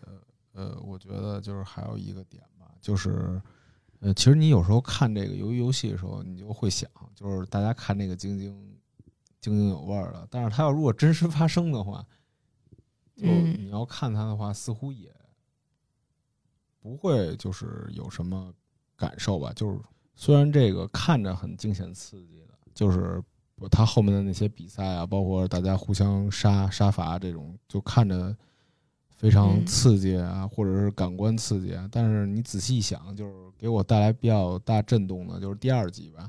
[0.53, 3.41] 呃，我觉得就是还有一个点吧，就是，
[3.99, 8.74] 呃，其实你有时候看这个鱿鱼游戏的时候，你就会想，就是大家看那个津津
[9.45, 12.05] 津津有味儿的，但是它要如果真实发生的话，
[13.15, 15.13] 就嗯你要看它的话，似乎也
[16.79, 18.53] 不会就是有什么
[18.95, 19.53] 感受吧。
[19.55, 19.79] 就是
[20.15, 23.23] 虽然这个看着很惊险刺激的，就是
[23.69, 28.35] 它后面的那些比赛啊，包括大家互相杀杀伐这种，就看着
[29.09, 31.87] 非常嗯刺激啊，或者是感官刺激啊。
[31.91, 36.27] 但是你仔细一想，就是给我带来比较大震动的，就是第二集吧，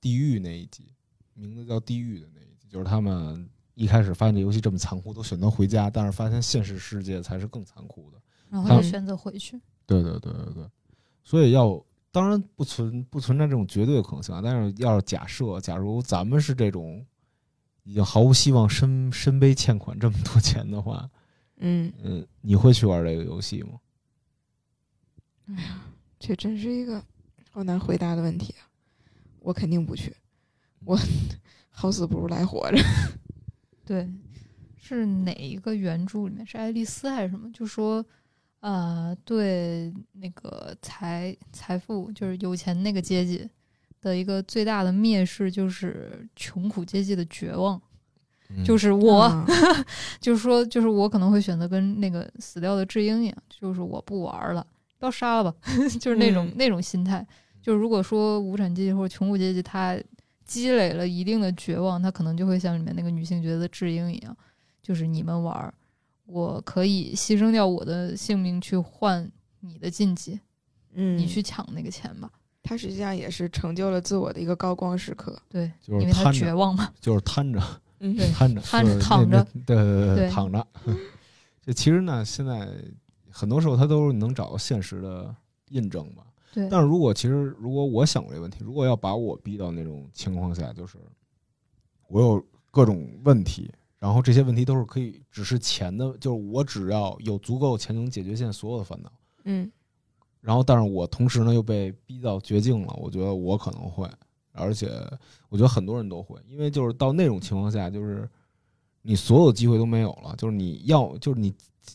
[0.00, 0.92] 地狱那一集，
[1.34, 8.20] 名字叫地狱的那一集，就是他们一开始发现这游戏这么残酷，都选择回家，但是发现现实世界才是更残酷的。
[8.50, 9.56] 然后就选择回去。
[9.86, 10.68] 对对对对对，
[11.22, 17.06] 所以要当然不存不存在这种绝对的可能性啊，但是要是假设，假如咱们是这种
[17.84, 21.08] 已经毫无希望、身身背欠款这么多钱的话，
[21.58, 23.78] 嗯，嗯，你会去玩这个游戏吗？
[25.46, 25.80] 哎呀，
[26.18, 27.00] 这真是一个
[27.52, 28.66] 好难回答的问题啊！
[29.38, 30.12] 我肯定不去，
[30.84, 30.98] 我
[31.76, 32.78] 好死不如来活着。
[33.84, 34.08] 对，
[34.76, 37.50] 是哪一个原著里面是爱丽丝还是什么？
[37.52, 38.04] 就说，
[38.60, 43.46] 呃，对那个财财富就是有钱那个阶级
[44.00, 47.80] 的一个最大的蔑视，就是穷苦阶级的绝望。
[48.64, 49.46] 就是是 我，啊
[50.20, 54.64] 就是说，就是我可能会选择跟那个死掉的智英一样，就是我不玩了，
[55.00, 55.54] 要杀了吧，
[55.98, 57.26] 就是那种、嗯那种心态。
[57.60, 59.98] 就是如果说无产阶级或者穷苦阶级他
[60.44, 64.36] 积累了一定的绝望，他可能就会像里面那个女性角色智英一样，
[64.82, 65.72] 就是你们玩儿，
[66.26, 69.30] 我可以牺牲掉我的性命去换
[69.60, 70.38] 你的晋级，
[70.92, 72.30] 嗯，你去抢那个钱吧。
[72.62, 75.38] 他实际上也是成就了自我的一个高光时刻。
[75.50, 76.90] 对，就是因为他，绝望嘛。
[77.00, 77.60] 就是瘫着
[78.00, 80.66] 嗯对瘫着瘫着躺着那对对对躺着，
[81.62, 82.68] 这其实呢，现在
[83.30, 85.34] 很多时候他都是能找到现实的
[85.68, 86.22] 印证吧。
[86.54, 90.96] 对，但是如果其实如果我想过这个问题，如果要把我逼到那种情况下，就是
[92.08, 99.12] 我有各种问题，然后这些问题都是可以只是钱的，就是我只要有足够钱能解决现在所有的烦恼。
[99.44, 99.70] 嗯。
[100.40, 104.06] 然后，但是我同时呢又被逼到绝境了，我觉得我可能会，
[104.52, 104.90] 而且
[105.48, 108.28] 我觉得很多人都会，因为就是到那种情况下，就是
[109.00, 111.54] 你所有机会都没有了，就是你要就是你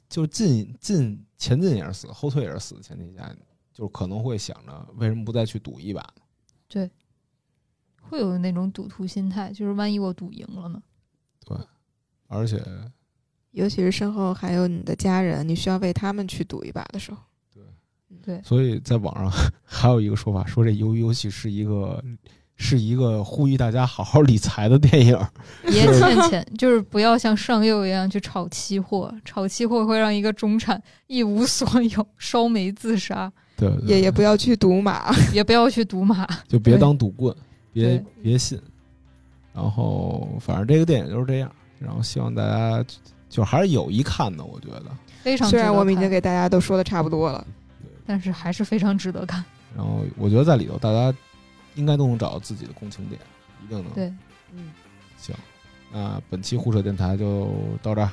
[0.09, 3.31] 就是进进前进也是死，后退也是死的前提下，
[3.79, 6.89] 就是可能会想着为什么不再去赌一把呢？
[8.01, 10.81] 会有那种赌徒心态，就是万一我赌赢了呢？
[11.45, 11.55] 对
[12.27, 12.61] 而且
[13.51, 17.17] 尤其是身后还有你的家人，你需要为他们去赌一把的时候，
[18.21, 19.31] 对，所以在网上
[19.63, 22.03] 还有一个说法，说这鱿鱼游戏是一个
[22.57, 25.17] 是一个呼吁大家好好理财的电影。
[25.63, 33.31] 别欠钱，就是不要像上佑一样去炒期货，炒期货会让一个中产一无所有，烧煤自杀。
[33.59, 35.11] 对，对也也不要去赌马。
[35.33, 36.25] 也不要去赌马。
[36.47, 37.35] 就别当赌棍，
[37.73, 38.59] 别别信。
[39.53, 42.83] 然后反正这个电影就是这样，然后希望大家
[43.27, 44.85] 就还是有一看的，我觉得。
[45.21, 47.45] 非常虽然我们已经给大家都说的差不多了，
[48.05, 49.43] 但是还是非常值得看。
[49.75, 51.13] 然后我觉得在里头大家
[51.75, 53.19] 应该都能找到自己的共情点，
[53.63, 53.91] 一定能。
[53.93, 54.05] 对，
[54.53, 54.71] 嗯，
[55.17, 55.35] 行，
[55.91, 57.51] 那本期互扯电台就
[57.83, 58.09] 到这儿，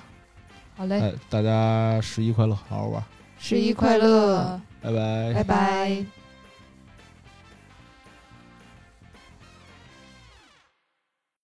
[0.77, 3.03] 好嘞，哎，大家十一快乐，好好玩，
[3.39, 6.26] 十一快乐，拜拜拜拜。